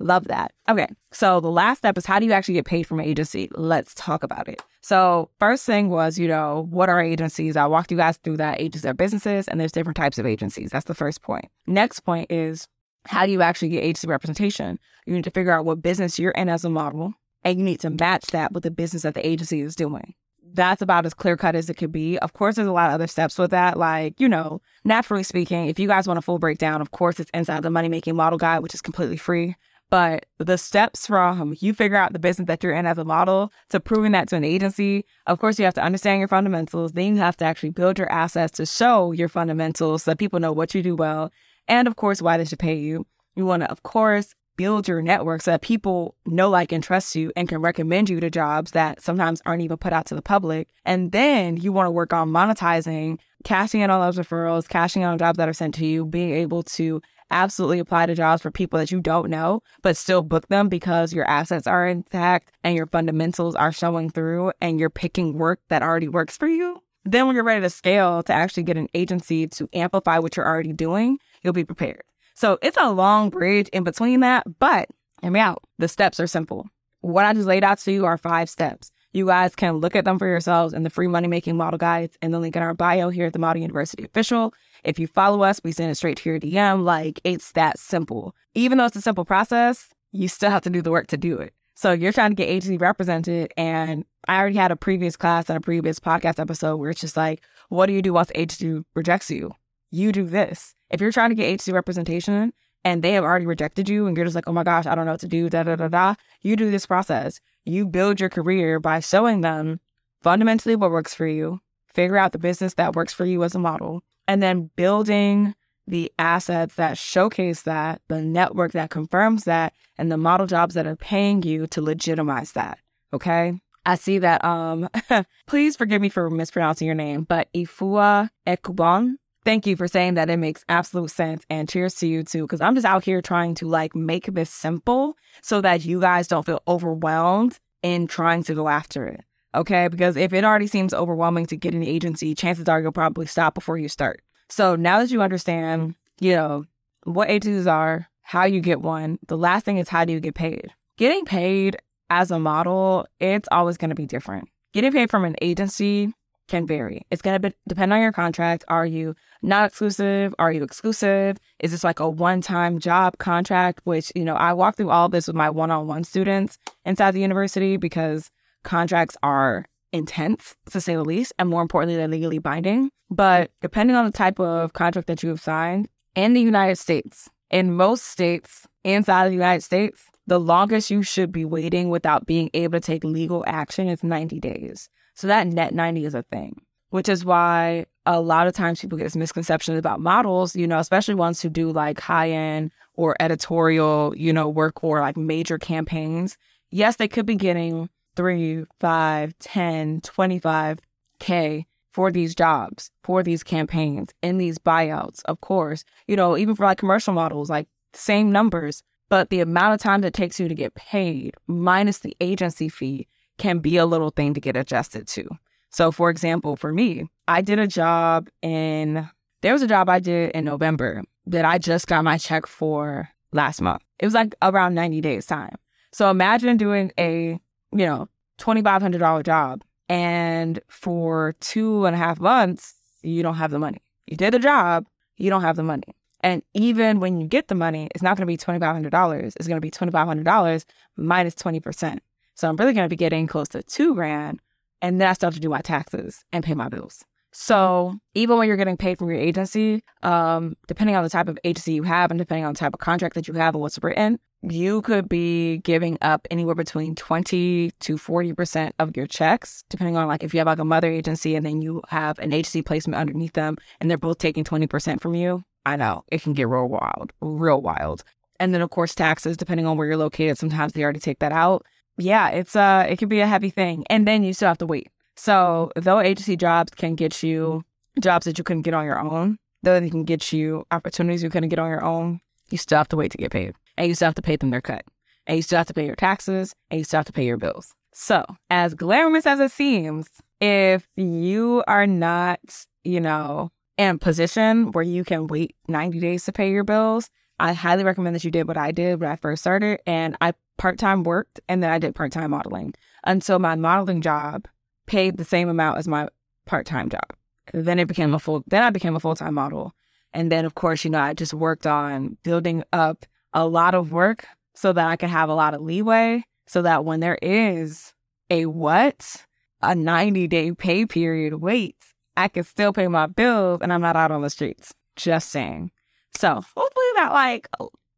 Love 0.00 0.24
that. 0.24 0.52
Okay, 0.68 0.88
so 1.12 1.40
the 1.40 1.50
last 1.50 1.78
step 1.78 1.96
is 1.96 2.04
how 2.04 2.18
do 2.18 2.26
you 2.26 2.32
actually 2.32 2.54
get 2.54 2.66
paid 2.66 2.82
from 2.84 3.00
an 3.00 3.06
agency? 3.06 3.48
Let's 3.54 3.94
talk 3.94 4.22
about 4.22 4.48
it. 4.48 4.60
So, 4.80 5.30
first 5.38 5.64
thing 5.64 5.88
was, 5.88 6.18
you 6.18 6.28
know, 6.28 6.66
what 6.68 6.90
are 6.90 7.00
agencies? 7.00 7.56
I 7.56 7.66
walked 7.66 7.90
you 7.90 7.96
guys 7.96 8.18
through 8.18 8.36
that. 8.36 8.60
Agencies 8.60 8.84
are 8.84 8.92
businesses, 8.92 9.48
and 9.48 9.58
there's 9.58 9.72
different 9.72 9.96
types 9.96 10.18
of 10.18 10.26
agencies. 10.26 10.70
That's 10.70 10.84
the 10.84 10.94
first 10.94 11.22
point. 11.22 11.46
Next 11.66 12.00
point 12.00 12.30
is 12.30 12.68
how 13.06 13.26
do 13.26 13.32
you 13.32 13.42
actually 13.42 13.68
get 13.68 13.84
agency 13.84 14.06
representation? 14.06 14.78
You 15.06 15.14
need 15.14 15.24
to 15.24 15.30
figure 15.30 15.52
out 15.52 15.64
what 15.64 15.82
business 15.82 16.18
you're 16.18 16.32
in 16.32 16.48
as 16.48 16.64
a 16.64 16.70
model, 16.70 17.14
and 17.42 17.58
you 17.58 17.64
need 17.64 17.80
to 17.80 17.90
match 17.90 18.26
that 18.28 18.52
with 18.52 18.62
the 18.62 18.70
business 18.70 19.02
that 19.02 19.14
the 19.14 19.26
agency 19.26 19.60
is 19.60 19.76
doing. 19.76 20.14
That's 20.54 20.82
about 20.82 21.04
as 21.04 21.14
clear 21.14 21.36
cut 21.36 21.56
as 21.56 21.68
it 21.68 21.74
could 21.74 21.90
be. 21.90 22.16
Of 22.18 22.32
course, 22.32 22.56
there's 22.56 22.68
a 22.68 22.72
lot 22.72 22.88
of 22.88 22.94
other 22.94 23.08
steps 23.08 23.38
with 23.38 23.50
that. 23.50 23.76
Like, 23.76 24.20
you 24.20 24.28
know, 24.28 24.60
naturally 24.84 25.24
speaking, 25.24 25.66
if 25.66 25.78
you 25.80 25.88
guys 25.88 26.06
want 26.06 26.18
a 26.18 26.22
full 26.22 26.38
breakdown, 26.38 26.80
of 26.80 26.92
course, 26.92 27.18
it's 27.18 27.30
inside 27.34 27.64
the 27.64 27.70
Money 27.70 27.88
Making 27.88 28.14
Model 28.14 28.38
Guide, 28.38 28.60
which 28.60 28.74
is 28.74 28.80
completely 28.80 29.16
free. 29.16 29.56
But 29.90 30.26
the 30.38 30.56
steps 30.56 31.06
from 31.06 31.54
you 31.60 31.74
figure 31.74 31.96
out 31.96 32.12
the 32.12 32.18
business 32.18 32.46
that 32.46 32.62
you're 32.62 32.72
in 32.72 32.86
as 32.86 32.98
a 32.98 33.04
model 33.04 33.52
to 33.68 33.80
proving 33.80 34.12
that 34.12 34.28
to 34.28 34.36
an 34.36 34.44
agency, 34.44 35.04
of 35.26 35.38
course, 35.38 35.58
you 35.58 35.64
have 35.66 35.74
to 35.74 35.82
understand 35.82 36.20
your 36.20 36.28
fundamentals. 36.28 36.92
Then 36.92 37.16
you 37.16 37.20
have 37.20 37.36
to 37.36 37.44
actually 37.44 37.70
build 37.70 37.98
your 37.98 38.10
assets 38.10 38.56
to 38.56 38.66
show 38.66 39.12
your 39.12 39.28
fundamentals 39.28 40.04
so 40.04 40.10
that 40.10 40.18
people 40.18 40.40
know 40.40 40.52
what 40.52 40.74
you 40.74 40.82
do 40.82 40.96
well. 40.96 41.30
And 41.68 41.88
of 41.88 41.96
course, 41.96 42.22
why 42.22 42.36
they 42.36 42.44
should 42.44 42.58
pay 42.58 42.74
you. 42.74 43.06
You 43.36 43.46
want 43.46 43.62
to, 43.62 43.70
of 43.70 43.82
course, 43.82 44.34
build 44.56 44.86
your 44.86 45.02
network 45.02 45.42
so 45.42 45.50
that 45.50 45.62
people 45.62 46.14
know, 46.26 46.48
like, 46.48 46.72
and 46.72 46.82
trust 46.82 47.16
you 47.16 47.32
and 47.36 47.48
can 47.48 47.60
recommend 47.60 48.08
you 48.08 48.20
to 48.20 48.30
jobs 48.30 48.70
that 48.72 49.00
sometimes 49.00 49.42
aren't 49.44 49.62
even 49.62 49.76
put 49.76 49.92
out 49.92 50.06
to 50.06 50.14
the 50.14 50.22
public. 50.22 50.68
And 50.84 51.12
then 51.12 51.56
you 51.56 51.72
want 51.72 51.86
to 51.86 51.90
work 51.90 52.12
on 52.12 52.30
monetizing, 52.30 53.18
cashing 53.44 53.80
in 53.80 53.90
on 53.90 54.00
those 54.00 54.24
referrals, 54.24 54.68
cashing 54.68 55.02
in 55.02 55.08
on 55.08 55.18
jobs 55.18 55.38
that 55.38 55.48
are 55.48 55.54
sent 55.54 55.74
to 55.76 55.86
you, 55.86 56.06
being 56.06 56.32
able 56.32 56.62
to 56.62 57.02
absolutely 57.30 57.78
apply 57.78 58.06
to 58.06 58.14
jobs 58.14 58.42
for 58.42 58.50
people 58.50 58.78
that 58.78 58.92
you 58.92 59.00
don't 59.00 59.30
know, 59.30 59.60
but 59.82 59.96
still 59.96 60.22
book 60.22 60.46
them 60.48 60.68
because 60.68 61.12
your 61.12 61.28
assets 61.28 61.66
are 61.66 61.86
intact 61.88 62.52
and 62.62 62.76
your 62.76 62.86
fundamentals 62.86 63.56
are 63.56 63.72
showing 63.72 64.10
through 64.10 64.52
and 64.60 64.78
you're 64.78 64.90
picking 64.90 65.36
work 65.36 65.60
that 65.68 65.82
already 65.82 66.08
works 66.08 66.36
for 66.36 66.46
you. 66.46 66.80
Then, 67.06 67.26
when 67.26 67.34
you're 67.34 67.44
ready 67.44 67.60
to 67.60 67.68
scale 67.68 68.22
to 68.22 68.32
actually 68.32 68.62
get 68.62 68.78
an 68.78 68.88
agency 68.94 69.46
to 69.48 69.68
amplify 69.74 70.18
what 70.18 70.36
you're 70.36 70.48
already 70.48 70.72
doing, 70.72 71.18
you'll 71.44 71.52
be 71.52 71.64
prepared. 71.64 72.02
So 72.34 72.58
it's 72.62 72.78
a 72.80 72.90
long 72.90 73.30
bridge 73.30 73.68
in 73.68 73.84
between 73.84 74.20
that, 74.20 74.44
but 74.58 74.88
hear 75.22 75.30
me 75.30 75.38
out. 75.38 75.62
The 75.78 75.86
steps 75.86 76.18
are 76.18 76.26
simple. 76.26 76.66
What 77.00 77.26
I 77.26 77.32
just 77.32 77.46
laid 77.46 77.62
out 77.62 77.78
to 77.80 77.92
you 77.92 78.06
are 78.06 78.18
five 78.18 78.50
steps. 78.50 78.90
You 79.12 79.26
guys 79.26 79.54
can 79.54 79.76
look 79.76 79.94
at 79.94 80.04
them 80.04 80.18
for 80.18 80.26
yourselves 80.26 80.74
in 80.74 80.82
the 80.82 80.90
free 80.90 81.06
money 81.06 81.28
making 81.28 81.56
model 81.56 81.78
guides 81.78 82.18
and 82.20 82.34
the 82.34 82.40
link 82.40 82.56
in 82.56 82.62
our 82.62 82.74
bio 82.74 83.10
here 83.10 83.26
at 83.26 83.32
the 83.32 83.38
Model 83.38 83.62
University 83.62 84.04
Official. 84.04 84.52
If 84.82 84.98
you 84.98 85.06
follow 85.06 85.44
us, 85.44 85.60
we 85.62 85.70
send 85.70 85.92
it 85.92 85.94
straight 85.94 86.16
to 86.16 86.28
your 86.28 86.40
DM. 86.40 86.82
Like 86.82 87.20
it's 87.22 87.52
that 87.52 87.78
simple. 87.78 88.34
Even 88.56 88.78
though 88.78 88.86
it's 88.86 88.96
a 88.96 89.00
simple 89.00 89.24
process, 89.24 89.90
you 90.10 90.26
still 90.26 90.50
have 90.50 90.62
to 90.62 90.70
do 90.70 90.82
the 90.82 90.90
work 90.90 91.06
to 91.08 91.16
do 91.16 91.38
it. 91.38 91.54
So 91.76 91.92
you're 91.92 92.12
trying 92.12 92.32
to 92.32 92.36
get 92.36 92.48
agency 92.48 92.76
represented. 92.76 93.52
And 93.56 94.04
I 94.26 94.38
already 94.38 94.56
had 94.56 94.72
a 94.72 94.76
previous 94.76 95.16
class 95.16 95.48
and 95.48 95.56
a 95.56 95.60
previous 95.60 96.00
podcast 96.00 96.40
episode 96.40 96.76
where 96.76 96.90
it's 96.90 97.00
just 97.00 97.16
like, 97.16 97.40
what 97.68 97.86
do 97.86 97.92
you 97.92 98.02
do 98.02 98.12
once 98.12 98.32
agency 98.34 98.84
rejects 98.94 99.30
you? 99.30 99.54
You 99.94 100.10
do 100.10 100.24
this. 100.26 100.74
If 100.90 101.00
you're 101.00 101.12
trying 101.12 101.30
to 101.30 101.36
get 101.36 101.44
agency 101.44 101.72
representation 101.72 102.52
and 102.84 103.00
they 103.00 103.12
have 103.12 103.22
already 103.22 103.46
rejected 103.46 103.88
you 103.88 104.08
and 104.08 104.16
you're 104.16 104.26
just 104.26 104.34
like, 104.34 104.48
oh 104.48 104.52
my 104.52 104.64
gosh, 104.64 104.86
I 104.86 104.96
don't 104.96 105.06
know 105.06 105.12
what 105.12 105.20
to 105.20 105.28
do, 105.28 105.48
da 105.48 105.62
da 105.62 105.76
da 105.76 105.86
da, 105.86 106.14
you 106.42 106.56
do 106.56 106.68
this 106.68 106.84
process. 106.84 107.40
You 107.64 107.86
build 107.86 108.18
your 108.18 108.28
career 108.28 108.80
by 108.80 108.98
showing 108.98 109.42
them 109.42 109.78
fundamentally 110.20 110.74
what 110.74 110.90
works 110.90 111.14
for 111.14 111.28
you, 111.28 111.60
figure 111.86 112.18
out 112.18 112.32
the 112.32 112.40
business 112.40 112.74
that 112.74 112.96
works 112.96 113.12
for 113.12 113.24
you 113.24 113.44
as 113.44 113.54
a 113.54 113.60
model, 113.60 114.02
and 114.26 114.42
then 114.42 114.68
building 114.74 115.54
the 115.86 116.12
assets 116.18 116.74
that 116.74 116.98
showcase 116.98 117.62
that, 117.62 118.02
the 118.08 118.20
network 118.20 118.72
that 118.72 118.90
confirms 118.90 119.44
that, 119.44 119.74
and 119.96 120.10
the 120.10 120.16
model 120.16 120.48
jobs 120.48 120.74
that 120.74 120.88
are 120.88 120.96
paying 120.96 121.44
you 121.44 121.68
to 121.68 121.80
legitimize 121.80 122.50
that. 122.52 122.80
Okay. 123.12 123.60
I 123.86 123.94
see 123.94 124.18
that 124.18 124.44
um 124.44 124.88
please 125.46 125.76
forgive 125.76 126.02
me 126.02 126.08
for 126.08 126.30
mispronouncing 126.30 126.86
your 126.86 126.96
name, 126.96 127.22
but 127.22 127.48
Ifua 127.54 128.30
Ekubon 128.44 129.18
thank 129.44 129.66
you 129.66 129.76
for 129.76 129.88
saying 129.88 130.14
that. 130.14 130.30
It 130.30 130.38
makes 130.38 130.64
absolute 130.68 131.10
sense. 131.10 131.44
And 131.50 131.68
cheers 131.68 131.94
to 131.96 132.06
you 132.06 132.22
too, 132.22 132.42
because 132.42 132.60
I'm 132.60 132.74
just 132.74 132.86
out 132.86 133.04
here 133.04 133.22
trying 133.22 133.54
to 133.56 133.66
like 133.66 133.94
make 133.94 134.26
this 134.26 134.50
simple 134.50 135.16
so 135.42 135.60
that 135.60 135.84
you 135.84 136.00
guys 136.00 136.28
don't 136.28 136.46
feel 136.46 136.62
overwhelmed 136.66 137.58
in 137.82 138.06
trying 138.06 138.42
to 138.44 138.54
go 138.54 138.68
after 138.68 139.06
it. 139.06 139.24
Okay. 139.54 139.88
Because 139.88 140.16
if 140.16 140.32
it 140.32 140.44
already 140.44 140.66
seems 140.66 140.92
overwhelming 140.92 141.46
to 141.46 141.56
get 141.56 141.74
an 141.74 141.84
agency, 141.84 142.34
chances 142.34 142.68
are 142.68 142.80
you'll 142.80 142.92
probably 142.92 143.26
stop 143.26 143.54
before 143.54 143.78
you 143.78 143.88
start. 143.88 144.22
So 144.48 144.76
now 144.76 144.98
that 144.98 145.10
you 145.10 145.22
understand, 145.22 145.94
you 146.20 146.34
know, 146.34 146.64
what 147.04 147.30
agencies 147.30 147.66
are, 147.66 148.08
how 148.22 148.44
you 148.44 148.60
get 148.60 148.80
one, 148.80 149.18
the 149.28 149.36
last 149.36 149.64
thing 149.64 149.78
is 149.78 149.88
how 149.88 150.04
do 150.04 150.12
you 150.12 150.20
get 150.20 150.34
paid? 150.34 150.72
Getting 150.96 151.24
paid 151.24 151.76
as 152.10 152.30
a 152.30 152.38
model, 152.38 153.06
it's 153.20 153.48
always 153.52 153.76
going 153.76 153.90
to 153.90 153.94
be 153.94 154.06
different. 154.06 154.48
Getting 154.72 154.92
paid 154.92 155.10
from 155.10 155.24
an 155.24 155.36
agency 155.40 156.12
can 156.48 156.66
vary. 156.66 157.02
It's 157.10 157.22
going 157.22 157.40
to 157.40 157.54
depend 157.66 157.92
on 157.92 158.00
your 158.00 158.12
contract. 158.12 158.64
Are 158.68 158.86
you 158.86 159.14
not 159.42 159.66
exclusive? 159.66 160.34
Are 160.38 160.52
you 160.52 160.62
exclusive? 160.62 161.38
Is 161.58 161.70
this 161.72 161.84
like 161.84 162.00
a 162.00 162.08
one 162.08 162.40
time 162.40 162.78
job 162.78 163.18
contract? 163.18 163.80
Which, 163.84 164.12
you 164.14 164.24
know, 164.24 164.34
I 164.34 164.52
walk 164.52 164.76
through 164.76 164.90
all 164.90 165.08
this 165.08 165.26
with 165.26 165.36
my 165.36 165.50
one 165.50 165.70
on 165.70 165.86
one 165.86 166.04
students 166.04 166.58
inside 166.84 167.12
the 167.12 167.20
university 167.20 167.76
because 167.76 168.30
contracts 168.62 169.16
are 169.22 169.66
intense, 169.92 170.56
to 170.70 170.80
say 170.80 170.94
the 170.94 171.04
least, 171.04 171.32
and 171.38 171.48
more 171.48 171.62
importantly, 171.62 171.96
they're 171.96 172.08
legally 172.08 172.38
binding. 172.38 172.90
But 173.10 173.52
depending 173.60 173.96
on 173.96 174.06
the 174.06 174.12
type 174.12 174.40
of 174.40 174.72
contract 174.72 175.06
that 175.06 175.22
you 175.22 175.28
have 175.28 175.40
signed 175.40 175.88
in 176.14 176.32
the 176.32 176.40
United 176.40 176.76
States, 176.76 177.30
in 177.50 177.74
most 177.74 178.04
states 178.06 178.66
inside 178.82 179.26
of 179.26 179.30
the 179.30 179.36
United 179.36 179.62
States, 179.62 180.04
the 180.26 180.40
longest 180.40 180.90
you 180.90 181.02
should 181.02 181.30
be 181.30 181.44
waiting 181.44 181.90
without 181.90 182.26
being 182.26 182.50
able 182.54 182.72
to 182.72 182.80
take 182.80 183.04
legal 183.04 183.44
action 183.46 183.88
is 183.88 184.02
90 184.02 184.40
days. 184.40 184.88
So 185.14 185.26
that 185.28 185.46
net 185.46 185.74
90 185.74 186.04
is 186.04 186.14
a 186.14 186.22
thing, 186.22 186.60
which 186.90 187.08
is 187.08 187.24
why 187.24 187.86
a 188.06 188.20
lot 188.20 188.46
of 188.46 188.52
times 188.52 188.80
people 188.80 188.98
get 188.98 189.04
this 189.04 189.16
misconception 189.16 189.76
about 189.76 190.00
models, 190.00 190.54
you 190.54 190.66
know, 190.66 190.78
especially 190.78 191.14
ones 191.14 191.40
who 191.40 191.48
do 191.48 191.70
like 191.70 192.00
high 192.00 192.30
end 192.30 192.72
or 192.94 193.16
editorial, 193.20 194.14
you 194.16 194.32
know, 194.32 194.48
work 194.48 194.82
or 194.84 195.00
like 195.00 195.16
major 195.16 195.58
campaigns. 195.58 196.36
Yes, 196.70 196.96
they 196.96 197.08
could 197.08 197.26
be 197.26 197.36
getting 197.36 197.88
three, 198.16 198.64
five, 198.80 199.38
10, 199.38 200.02
25K 200.02 201.64
for 201.92 202.10
these 202.10 202.34
jobs, 202.34 202.90
for 203.04 203.22
these 203.22 203.44
campaigns, 203.44 204.10
in 204.22 204.38
these 204.38 204.58
buyouts, 204.58 205.22
of 205.26 205.40
course. 205.40 205.84
You 206.08 206.16
know, 206.16 206.36
even 206.36 206.56
for 206.56 206.64
like 206.66 206.78
commercial 206.78 207.14
models, 207.14 207.48
like 207.48 207.68
same 207.92 208.32
numbers, 208.32 208.82
but 209.08 209.30
the 209.30 209.40
amount 209.40 209.74
of 209.74 209.80
time 209.80 210.00
that 210.00 210.12
takes 210.12 210.40
you 210.40 210.48
to 210.48 210.54
get 210.54 210.74
paid 210.74 211.34
minus 211.46 211.98
the 212.00 212.16
agency 212.20 212.68
fee 212.68 213.06
can 213.38 213.58
be 213.58 213.76
a 213.76 213.86
little 213.86 214.10
thing 214.10 214.34
to 214.34 214.40
get 214.40 214.56
adjusted 214.56 215.06
to. 215.08 215.28
So, 215.70 215.90
for 215.90 216.10
example, 216.10 216.56
for 216.56 216.72
me, 216.72 217.08
I 217.26 217.40
did 217.40 217.58
a 217.58 217.66
job 217.66 218.28
in, 218.42 219.08
there 219.42 219.52
was 219.52 219.62
a 219.62 219.66
job 219.66 219.88
I 219.88 219.98
did 219.98 220.30
in 220.30 220.44
November 220.44 221.02
that 221.26 221.44
I 221.44 221.58
just 221.58 221.86
got 221.86 222.04
my 222.04 222.16
check 222.18 222.46
for 222.46 223.08
last 223.32 223.60
month. 223.60 223.82
It 223.98 224.06
was 224.06 224.14
like 224.14 224.34
around 224.40 224.74
90 224.74 225.00
days' 225.00 225.26
time. 225.26 225.56
So, 225.92 226.10
imagine 226.10 226.56
doing 226.56 226.92
a, 226.98 227.40
you 227.72 227.86
know, 227.86 228.08
$2,500 228.38 229.24
job 229.24 229.62
and 229.88 230.60
for 230.68 231.34
two 231.40 231.86
and 231.86 231.94
a 231.94 231.98
half 231.98 232.20
months, 232.20 232.74
you 233.02 233.22
don't 233.22 233.36
have 233.36 233.50
the 233.50 233.58
money. 233.58 233.82
You 234.06 234.16
did 234.16 234.32
the 234.32 234.38
job, 234.38 234.86
you 235.16 235.30
don't 235.30 235.42
have 235.42 235.56
the 235.56 235.62
money. 235.62 235.94
And 236.20 236.42
even 236.54 237.00
when 237.00 237.20
you 237.20 237.26
get 237.26 237.48
the 237.48 237.54
money, 237.54 237.88
it's 237.94 238.02
not 238.02 238.16
going 238.16 238.22
to 238.22 238.26
be 238.26 238.38
$2,500. 238.38 239.34
It's 239.36 239.46
going 239.46 239.56
to 239.56 239.60
be 239.60 239.70
$2,500 239.70 240.64
minus 240.96 241.34
20%. 241.34 241.98
So 242.34 242.48
I'm 242.48 242.56
really 242.56 242.72
going 242.72 242.84
to 242.84 242.88
be 242.88 242.96
getting 242.96 243.26
close 243.26 243.48
to 243.50 243.62
two 243.62 243.94
grand. 243.94 244.40
And 244.82 245.00
then 245.00 245.08
I 245.08 245.12
still 245.12 245.28
have 245.28 245.34
to 245.34 245.40
do 245.40 245.48
my 245.48 245.60
taxes 245.60 246.24
and 246.32 246.44
pay 246.44 246.54
my 246.54 246.68
bills. 246.68 247.04
So 247.36 247.94
even 248.14 248.38
when 248.38 248.46
you're 248.46 248.56
getting 248.56 248.76
paid 248.76 248.98
from 248.98 249.08
your 249.10 249.18
agency, 249.18 249.82
um, 250.04 250.54
depending 250.68 250.94
on 250.94 251.02
the 251.02 251.10
type 251.10 251.28
of 251.28 251.36
agency 251.42 251.72
you 251.72 251.82
have 251.82 252.12
and 252.12 252.18
depending 252.18 252.44
on 252.44 252.52
the 252.52 252.58
type 252.58 252.74
of 252.74 252.78
contract 252.78 253.16
that 253.16 253.26
you 253.26 253.34
have 253.34 253.54
and 253.54 253.60
what's 253.60 253.82
written, 253.82 254.20
you 254.42 254.82
could 254.82 255.08
be 255.08 255.58
giving 255.58 255.98
up 256.00 256.28
anywhere 256.30 256.54
between 256.54 256.94
20 256.94 257.72
to 257.72 257.96
40% 257.96 258.70
of 258.78 258.96
your 258.96 259.06
checks, 259.06 259.64
depending 259.68 259.96
on 259.96 260.06
like 260.06 260.22
if 260.22 260.32
you 260.32 260.38
have 260.38 260.46
like 260.46 260.60
a 260.60 260.64
mother 260.64 260.88
agency 260.88 261.34
and 261.34 261.44
then 261.44 261.60
you 261.60 261.82
have 261.88 262.20
an 262.20 262.32
agency 262.32 262.62
placement 262.62 263.00
underneath 263.00 263.32
them 263.32 263.56
and 263.80 263.90
they're 263.90 263.98
both 263.98 264.18
taking 264.18 264.44
20% 264.44 265.00
from 265.00 265.14
you. 265.14 265.42
I 265.66 265.74
know 265.74 266.04
it 266.08 266.22
can 266.22 266.34
get 266.34 266.48
real 266.48 266.68
wild, 266.68 267.12
real 267.20 267.60
wild. 267.60 268.04
And 268.38 268.54
then 268.54 268.60
of 268.60 268.70
course 268.70 268.94
taxes, 268.94 269.36
depending 269.36 269.66
on 269.66 269.76
where 269.76 269.88
you're 269.88 269.96
located, 269.96 270.38
sometimes 270.38 270.72
they 270.72 270.84
already 270.84 271.00
take 271.00 271.18
that 271.18 271.32
out. 271.32 271.66
Yeah, 271.96 272.28
it's 272.30 272.56
uh 272.56 272.86
it 272.88 272.98
can 272.98 273.08
be 273.08 273.20
a 273.20 273.26
heavy 273.26 273.50
thing. 273.50 273.84
And 273.88 274.06
then 274.06 274.24
you 274.24 274.32
still 274.32 274.48
have 274.48 274.58
to 274.58 274.66
wait. 274.66 274.88
So 275.16 275.70
though 275.76 276.00
agency 276.00 276.36
jobs 276.36 276.72
can 276.74 276.94
get 276.94 277.22
you 277.22 277.64
jobs 278.00 278.24
that 278.26 278.38
you 278.38 278.44
couldn't 278.44 278.62
get 278.62 278.74
on 278.74 278.84
your 278.84 278.98
own, 278.98 279.38
though 279.62 279.78
they 279.80 279.90
can 279.90 280.04
get 280.04 280.32
you 280.32 280.66
opportunities 280.70 281.22
you 281.22 281.30
couldn't 281.30 281.50
get 281.50 281.58
on 281.58 281.70
your 281.70 281.84
own, 281.84 282.20
you 282.50 282.58
still 282.58 282.78
have 282.78 282.88
to 282.88 282.96
wait 282.96 283.12
to 283.12 283.18
get 283.18 283.30
paid. 283.30 283.54
And 283.76 283.88
you 283.88 283.94
still 283.94 284.06
have 284.06 284.14
to 284.16 284.22
pay 284.22 284.36
them 284.36 284.50
their 284.50 284.60
cut. 284.60 284.84
And 285.26 285.36
you 285.36 285.42
still 285.42 285.58
have 285.58 285.66
to 285.68 285.74
pay 285.74 285.86
your 285.86 285.96
taxes 285.96 286.54
and 286.70 286.78
you 286.78 286.84
still 286.84 286.98
have 286.98 287.06
to 287.06 287.12
pay 287.12 287.24
your 287.24 287.36
bills. 287.36 287.74
So 287.92 288.24
as 288.50 288.74
glamorous 288.74 289.26
as 289.26 289.40
it 289.40 289.52
seems, 289.52 290.08
if 290.40 290.86
you 290.96 291.62
are 291.66 291.86
not, 291.86 292.40
you 292.82 293.00
know, 293.00 293.50
in 293.78 293.96
a 293.96 293.98
position 293.98 294.72
where 294.72 294.84
you 294.84 295.04
can 295.04 295.26
wait 295.28 295.54
90 295.68 296.00
days 296.00 296.24
to 296.24 296.32
pay 296.32 296.50
your 296.50 296.64
bills, 296.64 297.08
I 297.38 297.52
highly 297.52 297.84
recommend 297.84 298.14
that 298.14 298.24
you 298.24 298.30
did 298.30 298.46
what 298.46 298.56
I 298.56 298.72
did 298.72 299.00
when 299.00 299.10
I 299.10 299.16
first 299.16 299.42
started. 299.42 299.80
And 299.86 300.16
I 300.20 300.34
part 300.56 300.78
time 300.78 301.02
worked 301.02 301.40
and 301.48 301.62
then 301.62 301.70
I 301.70 301.78
did 301.78 301.94
part 301.94 302.12
time 302.12 302.30
modeling 302.30 302.74
until 303.04 303.38
my 303.38 303.54
modeling 303.54 304.00
job 304.00 304.46
paid 304.86 305.16
the 305.16 305.24
same 305.24 305.48
amount 305.48 305.78
as 305.78 305.88
my 305.88 306.08
part 306.46 306.66
time 306.66 306.88
job. 306.88 307.06
Then 307.52 307.78
it 307.78 307.88
became 307.88 308.14
a 308.14 308.18
full. 308.18 308.42
Then 308.46 308.62
I 308.62 308.70
became 308.70 308.96
a 308.96 309.00
full 309.00 309.14
time 309.14 309.34
model, 309.34 309.74
and 310.12 310.32
then 310.32 310.44
of 310.44 310.54
course, 310.54 310.84
you 310.84 310.90
know, 310.90 311.00
I 311.00 311.14
just 311.14 311.34
worked 311.34 311.66
on 311.66 312.16
building 312.22 312.64
up 312.72 313.04
a 313.32 313.46
lot 313.46 313.74
of 313.74 313.92
work 313.92 314.26
so 314.54 314.72
that 314.72 314.86
I 314.86 314.96
could 314.96 315.10
have 315.10 315.28
a 315.28 315.34
lot 315.34 315.54
of 315.54 315.60
leeway, 315.60 316.24
so 316.46 316.62
that 316.62 316.84
when 316.84 317.00
there 317.00 317.18
is 317.20 317.92
a 318.30 318.46
what 318.46 319.26
a 319.60 319.74
ninety 319.74 320.26
day 320.26 320.52
pay 320.52 320.86
period 320.86 321.34
wait, 321.34 321.76
I 322.16 322.28
can 322.28 322.44
still 322.44 322.72
pay 322.72 322.88
my 322.88 323.06
bills 323.06 323.60
and 323.60 323.72
I'm 323.72 323.82
not 323.82 323.96
out 323.96 324.10
on 324.10 324.22
the 324.22 324.30
streets. 324.30 324.74
Just 324.96 325.30
saying. 325.30 325.70
So 326.16 326.28
hopefully 326.28 326.86
that 326.94 327.12
like 327.12 327.48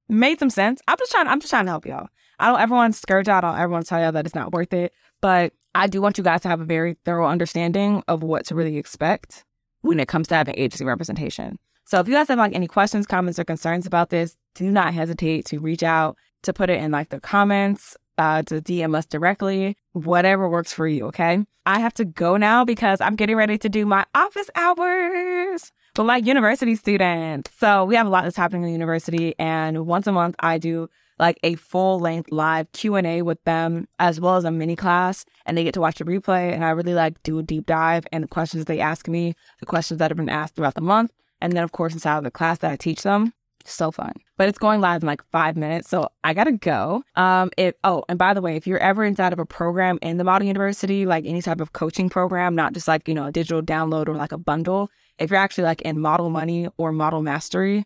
made 0.09 0.39
some 0.39 0.51
sense. 0.51 0.81
I'm 0.89 0.99
just 0.99 1.13
trying. 1.13 1.29
I'm 1.29 1.41
just 1.41 1.51
trying 1.51 1.67
to 1.67 1.71
help 1.71 1.87
y'all. 1.87 2.09
I 2.39 2.51
don't 2.51 2.61
ever 2.61 2.75
want 2.75 2.95
to 2.95 3.01
scourge 3.01 3.29
out. 3.29 3.45
I 3.45 3.51
don't 3.53 3.61
ever 3.61 3.73
want 3.73 3.85
to 3.85 3.89
tell 3.89 4.01
y'all 4.01 4.13
that 4.13 4.27
it's 4.27 4.35
not 4.35 4.53
worth 4.53 4.73
it. 4.73 4.93
But 5.21 5.53
I 5.75 5.87
do 5.87 6.01
want 6.01 6.19
you 6.19 6.25
guys 6.25 6.43
to 6.43 6.49
have 6.49 6.61
a 6.61 6.65
very 6.65 6.97
thorough 7.05 7.27
understanding 7.27 8.03
of 8.09 8.23
what 8.23 8.47
to 8.47 8.55
really 8.55 8.77
expect 8.77 9.45
when 9.83 10.01
it 10.01 10.09
comes 10.09 10.29
to 10.29 10.35
having 10.35 10.59
agency 10.59 10.85
representation. 10.85 11.59
So 11.85 12.01
if 12.01 12.09
you 12.09 12.15
guys 12.15 12.29
have 12.29 12.39
like 12.39 12.55
any 12.55 12.67
questions, 12.67 13.07
comments, 13.07 13.39
or 13.39 13.45
concerns 13.45 13.87
about 13.87 14.11
this, 14.11 14.37
do 14.55 14.71
not 14.71 14.93
hesitate 14.93 15.47
to 15.47 15.61
reach 15.61 15.83
out 15.83 16.17
to 16.43 16.53
put 16.53 16.71
it 16.71 16.81
in 16.81 16.91
like 16.91 17.11
the 17.11 17.21
comments, 17.21 17.97
uh, 18.19 18.43
to 18.45 18.61
DM 18.61 18.97
us 18.97 19.07
directly, 19.07 19.77
whatever 19.93 20.49
works 20.49 20.73
for 20.73 20.89
you. 20.89 21.07
Okay. 21.07 21.45
I 21.65 21.81
have 21.81 21.95
to 21.95 22.05
go 22.05 22.37
now 22.37 22.65
because 22.65 23.01
I'm 23.01 23.17
getting 23.17 23.37
ready 23.37 23.59
to 23.59 23.69
do 23.69 23.87
my 23.87 24.05
office 24.15 24.51
hours 24.57 25.73
for 25.95 26.05
like 26.05 26.27
university 26.27 26.75
students. 26.77 27.51
So 27.59 27.85
we 27.85 27.97
have 27.97 28.07
a 28.07 28.11
lot 28.11 28.25
that's 28.25 28.37
happening 28.37 28.63
in 28.63 28.69
the 28.69 28.73
university, 28.73 29.35
and 29.39 29.87
once 29.87 30.07
a 30.07 30.13
month 30.13 30.37
I 30.39 30.59
do 30.59 30.89
like 31.19 31.39
a 31.43 31.55
full 31.57 31.99
length 31.99 32.31
live 32.31 32.71
Q&A 32.73 33.23
with 33.23 33.43
them 33.45 33.89
as 33.99 34.21
well 34.21 34.37
as 34.37 34.45
a 34.45 34.51
mini 34.51 34.77
class 34.77 35.25
and 35.45 35.57
they 35.57 35.65
get 35.65 35.75
to 35.75 35.81
watch 35.81 35.99
the 35.99 36.05
replay 36.05 36.53
and 36.53 36.65
I 36.65 36.71
really 36.71 36.95
like 36.95 37.23
do 37.23 37.39
a 37.39 37.43
deep 37.43 37.67
dive 37.67 38.07
and 38.13 38.25
the 38.25 38.29
questions 38.29 38.65
they 38.65 38.81
ask 38.81 39.09
me, 39.09 39.35
the 39.61 39.67
questions 39.67 39.99
that 39.99 40.11
have 40.11 40.17
been 40.17 40.29
asked 40.29 40.57
throughout 40.57 40.75
the 40.75 40.81
month 40.81 41.13
and 41.41 41.53
then 41.53 41.65
of 41.65 41.73
course 41.73 41.93
inside 41.93 42.19
of 42.19 42.25
the 42.25 42.31
class 42.31 42.59
that 42.59 42.71
I 42.71 42.77
teach 42.77 43.03
them. 43.03 43.33
So 43.69 43.91
fun. 43.91 44.13
But 44.37 44.49
it's 44.49 44.59
going 44.59 44.81
live 44.81 45.03
in 45.03 45.09
like 45.09 45.25
five 45.33 45.57
minutes. 45.57 45.89
So 45.89 46.09
I 46.23 46.35
gotta 46.35 46.53
go. 46.53 47.03
Um 47.17 47.51
if 47.57 47.75
oh, 47.83 48.05
and 48.09 48.19
by 48.19 48.33
the 48.33 48.41
way, 48.41 48.57
if 48.57 48.67
you're 48.67 48.79
ever 48.79 49.05
inside 49.05 49.33
of 49.33 49.39
a 49.39 49.47
program 49.47 49.99
in 50.03 50.19
the 50.19 50.25
Model 50.25 50.47
University, 50.47 51.05
like 51.05 51.25
any 51.27 51.43
type 51.43 51.61
of 51.61 51.73
coaching 51.73 52.09
program, 52.09 52.55
not 52.55 52.75
just 52.75 52.87
like, 52.87 53.09
you 53.09 53.15
know, 53.15 53.27
a 53.27 53.33
digital 53.33 53.63
download 53.63 54.09
or 54.09 54.15
like 54.15 54.33
a 54.33 54.39
bundle, 54.39 54.89
if 55.19 55.31
you're 55.31 55.41
actually 55.41 55.65
like 55.65 55.83
in 55.83 55.99
model 55.99 56.31
money 56.31 56.69
or 56.77 56.93
model 56.93 57.23
mastery, 57.23 57.85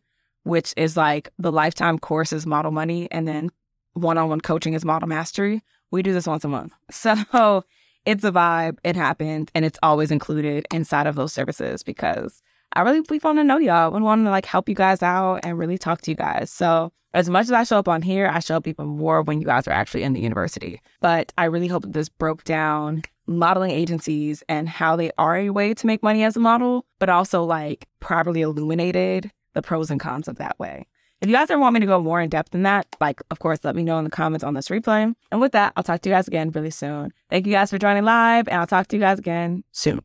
which 0.51 0.75
is 0.77 0.97
like 0.97 1.31
the 1.39 1.53
lifetime 1.53 1.97
course 1.97 2.33
is 2.33 2.45
model 2.45 2.73
money 2.73 3.07
and 3.13 3.27
then 3.29 3.51
one-on-one 3.93 4.41
coaching 4.41 4.75
is 4.75 4.85
model 4.85 5.09
mastery. 5.09 5.63
We 5.93 6.03
do 6.03 6.13
this 6.13 6.27
once 6.27 6.45
a 6.45 6.49
month. 6.49 6.73
So 6.91 7.65
it's 8.05 8.25
a 8.25 8.33
vibe. 8.33 8.79
It 8.83 8.97
happens 8.97 9.49
and 9.55 9.65
it's 9.65 9.79
always 9.83 10.11
included 10.11 10.67
inside 10.73 11.07
of 11.07 11.15
those 11.15 11.33
services 11.33 11.83
because 11.83 12.43
i 12.73 12.81
really 12.81 13.03
we 13.09 13.21
want 13.23 13.39
to 13.39 13.45
know 13.45 13.59
y'all. 13.59 13.95
And 13.95 14.05
want 14.05 14.25
to 14.25 14.31
like 14.31 14.47
help 14.47 14.69
you 14.69 14.75
guys 14.75 15.03
out 15.03 15.41
and 15.45 15.57
really 15.57 15.79
talk 15.79 16.01
to 16.03 16.11
you 16.11 16.17
guys. 16.17 16.51
So 16.51 16.93
as 17.15 17.31
much 17.31 17.45
as 17.45 17.53
i 17.53 17.63
show 17.63 17.79
up 17.79 17.89
on 17.89 18.03
here 18.03 18.27
i 18.33 18.39
show 18.41 18.57
up 18.57 18.67
even 18.67 18.87
more 18.87 19.23
when 19.23 19.41
you 19.41 19.47
guys 19.47 19.69
are 19.69 19.73
actually 19.81 20.03
in 20.03 20.15
the 20.15 20.21
university. 20.21 20.81
But 21.01 21.33
i 21.39 21.45
really 21.45 21.69
hope 21.69 21.83
that 21.83 21.93
this 21.93 22.09
broke 22.09 22.43
down 22.43 23.03
modeling 23.29 23.71
agencies 23.71 24.43
and 24.49 24.69
how 24.69 24.97
they 24.97 25.13
are 25.17 25.37
a 25.37 25.51
way 25.51 25.75
to 25.75 25.87
make 25.87 26.03
money 26.03 26.25
as 26.25 26.37
a 26.37 26.41
model 26.41 26.85
but 26.99 27.09
also 27.09 27.45
like 27.45 27.87
properly 28.01 28.41
illuminated 28.41 29.31
the 29.55 29.63
pros 29.63 29.91
and 29.91 30.01
cons 30.01 30.29
of 30.29 30.37
that 30.37 30.59
way. 30.59 30.87
If 31.21 31.29
you 31.29 31.35
guys 31.35 31.51
ever 31.51 31.61
want 31.61 31.75
me 31.75 31.81
to 31.81 31.87
go 31.87 32.01
more 32.01 32.21
in 32.21 32.31
depth 32.31 32.53
than 32.53 32.63
that, 32.63 32.87
like, 32.99 33.21
of 33.31 33.41
course, 33.41 33.59
let 33.63 33.77
me 33.77 33.83
know 33.83 33.99
in 33.99 34.05
the 34.05 34.11
comments 34.11 34.43
on 34.43 34.55
this 34.55 34.69
replay. 34.69 35.15
And 35.31 35.41
with 35.41 35.53
that, 35.53 35.75
I'll 35.77 35.83
talk 35.83 36.01
to 36.01 36.09
you 36.09 36.15
guys 36.15 36.27
again 36.27 36.51
really 36.51 36.71
soon. 36.71 37.13
Thank 37.29 37.47
you 37.47 37.53
guys 37.53 37.71
for 37.71 37.79
joining 37.79 38.05
live, 38.05 38.49
and 38.49 38.59
I'll 38.59 38.67
talk 38.67 38.87
to 38.89 38.97
you 38.97 39.03
guys 39.03 39.19
again 39.19 39.65
soon. 39.71 40.01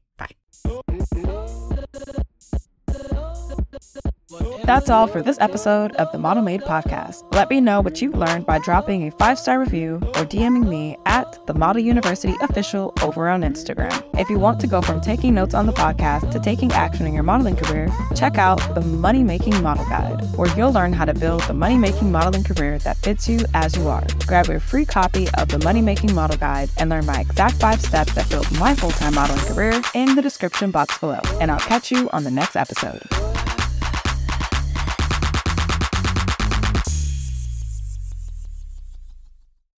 That's 4.66 4.90
all 4.90 5.06
for 5.06 5.22
this 5.22 5.38
episode 5.40 5.92
of 5.94 6.12
the 6.12 6.18
Model 6.18 6.42
Made 6.42 6.62
podcast. 6.62 7.24
Let 7.34 7.50
me 7.50 7.62
know 7.62 7.82
what 7.82 8.02
you've 8.02 8.16
learned 8.16 8.46
by 8.46 8.58
dropping 8.60 9.08
a 9.08 9.12
five 9.12 9.38
star 9.38 9.60
review 9.60 9.98
or 10.02 10.26
DMing 10.26 10.68
me 10.68 10.98
at 11.06 11.46
the 11.46 11.54
Model 11.54 11.84
University 11.84 12.34
Official 12.42 12.92
over 13.04 13.30
on 13.30 13.42
Instagram. 13.42 14.04
If 14.20 14.30
you 14.30 14.40
want 14.40 14.60
to 14.62 14.68
go 14.68 14.82
from 14.82 15.02
taking 15.02 15.36
notes 15.36 15.54
on 15.54 15.68
the 15.68 15.74
podcast 15.74 16.32
to 16.32 16.40
taking 16.40 16.72
action 16.72 17.06
in 17.06 17.14
your 17.14 17.24
modeling 17.24 17.56
career, 17.56 17.90
check 18.16 18.38
out 18.38 18.58
the 18.74 18.82
Money 18.82 19.24
Making 19.24 19.62
Model 19.62 19.86
Guide, 19.86 20.22
where 20.36 20.56
you'll 20.58 20.74
learn 20.74 20.94
how 20.94 21.06
to 21.06 21.14
build 21.14 21.42
the 21.44 21.54
money 21.54 21.78
making 21.78 22.12
modeling 22.12 22.44
career 22.44 22.80
that 22.80 22.98
fits 22.98 23.30
you 23.30 23.40
as 23.54 23.76
you 23.76 23.88
are. 23.88 24.06
Grab 24.26 24.48
your 24.48 24.60
free 24.60 24.86
copy 24.86 25.28
of 25.38 25.50
the 25.50 25.60
Money 25.60 25.82
Making 25.82 26.16
Model 26.16 26.38
Guide 26.38 26.70
and 26.78 26.90
learn 26.90 27.06
my 27.06 27.20
exact 27.20 27.56
five 27.58 27.80
steps 27.82 28.16
that 28.16 28.30
built 28.30 28.52
my 28.60 28.74
full 28.74 28.90
time 28.90 29.14
modeling 29.14 29.46
career 29.46 29.80
in 29.94 30.16
the 30.16 30.22
description 30.22 30.72
box 30.72 30.98
below. 30.98 31.20
And 31.40 31.52
I'll 31.52 31.60
catch 31.60 31.92
you 31.92 32.10
on 32.12 32.24
the 32.24 32.32
next 32.32 32.56
episode. 32.56 33.04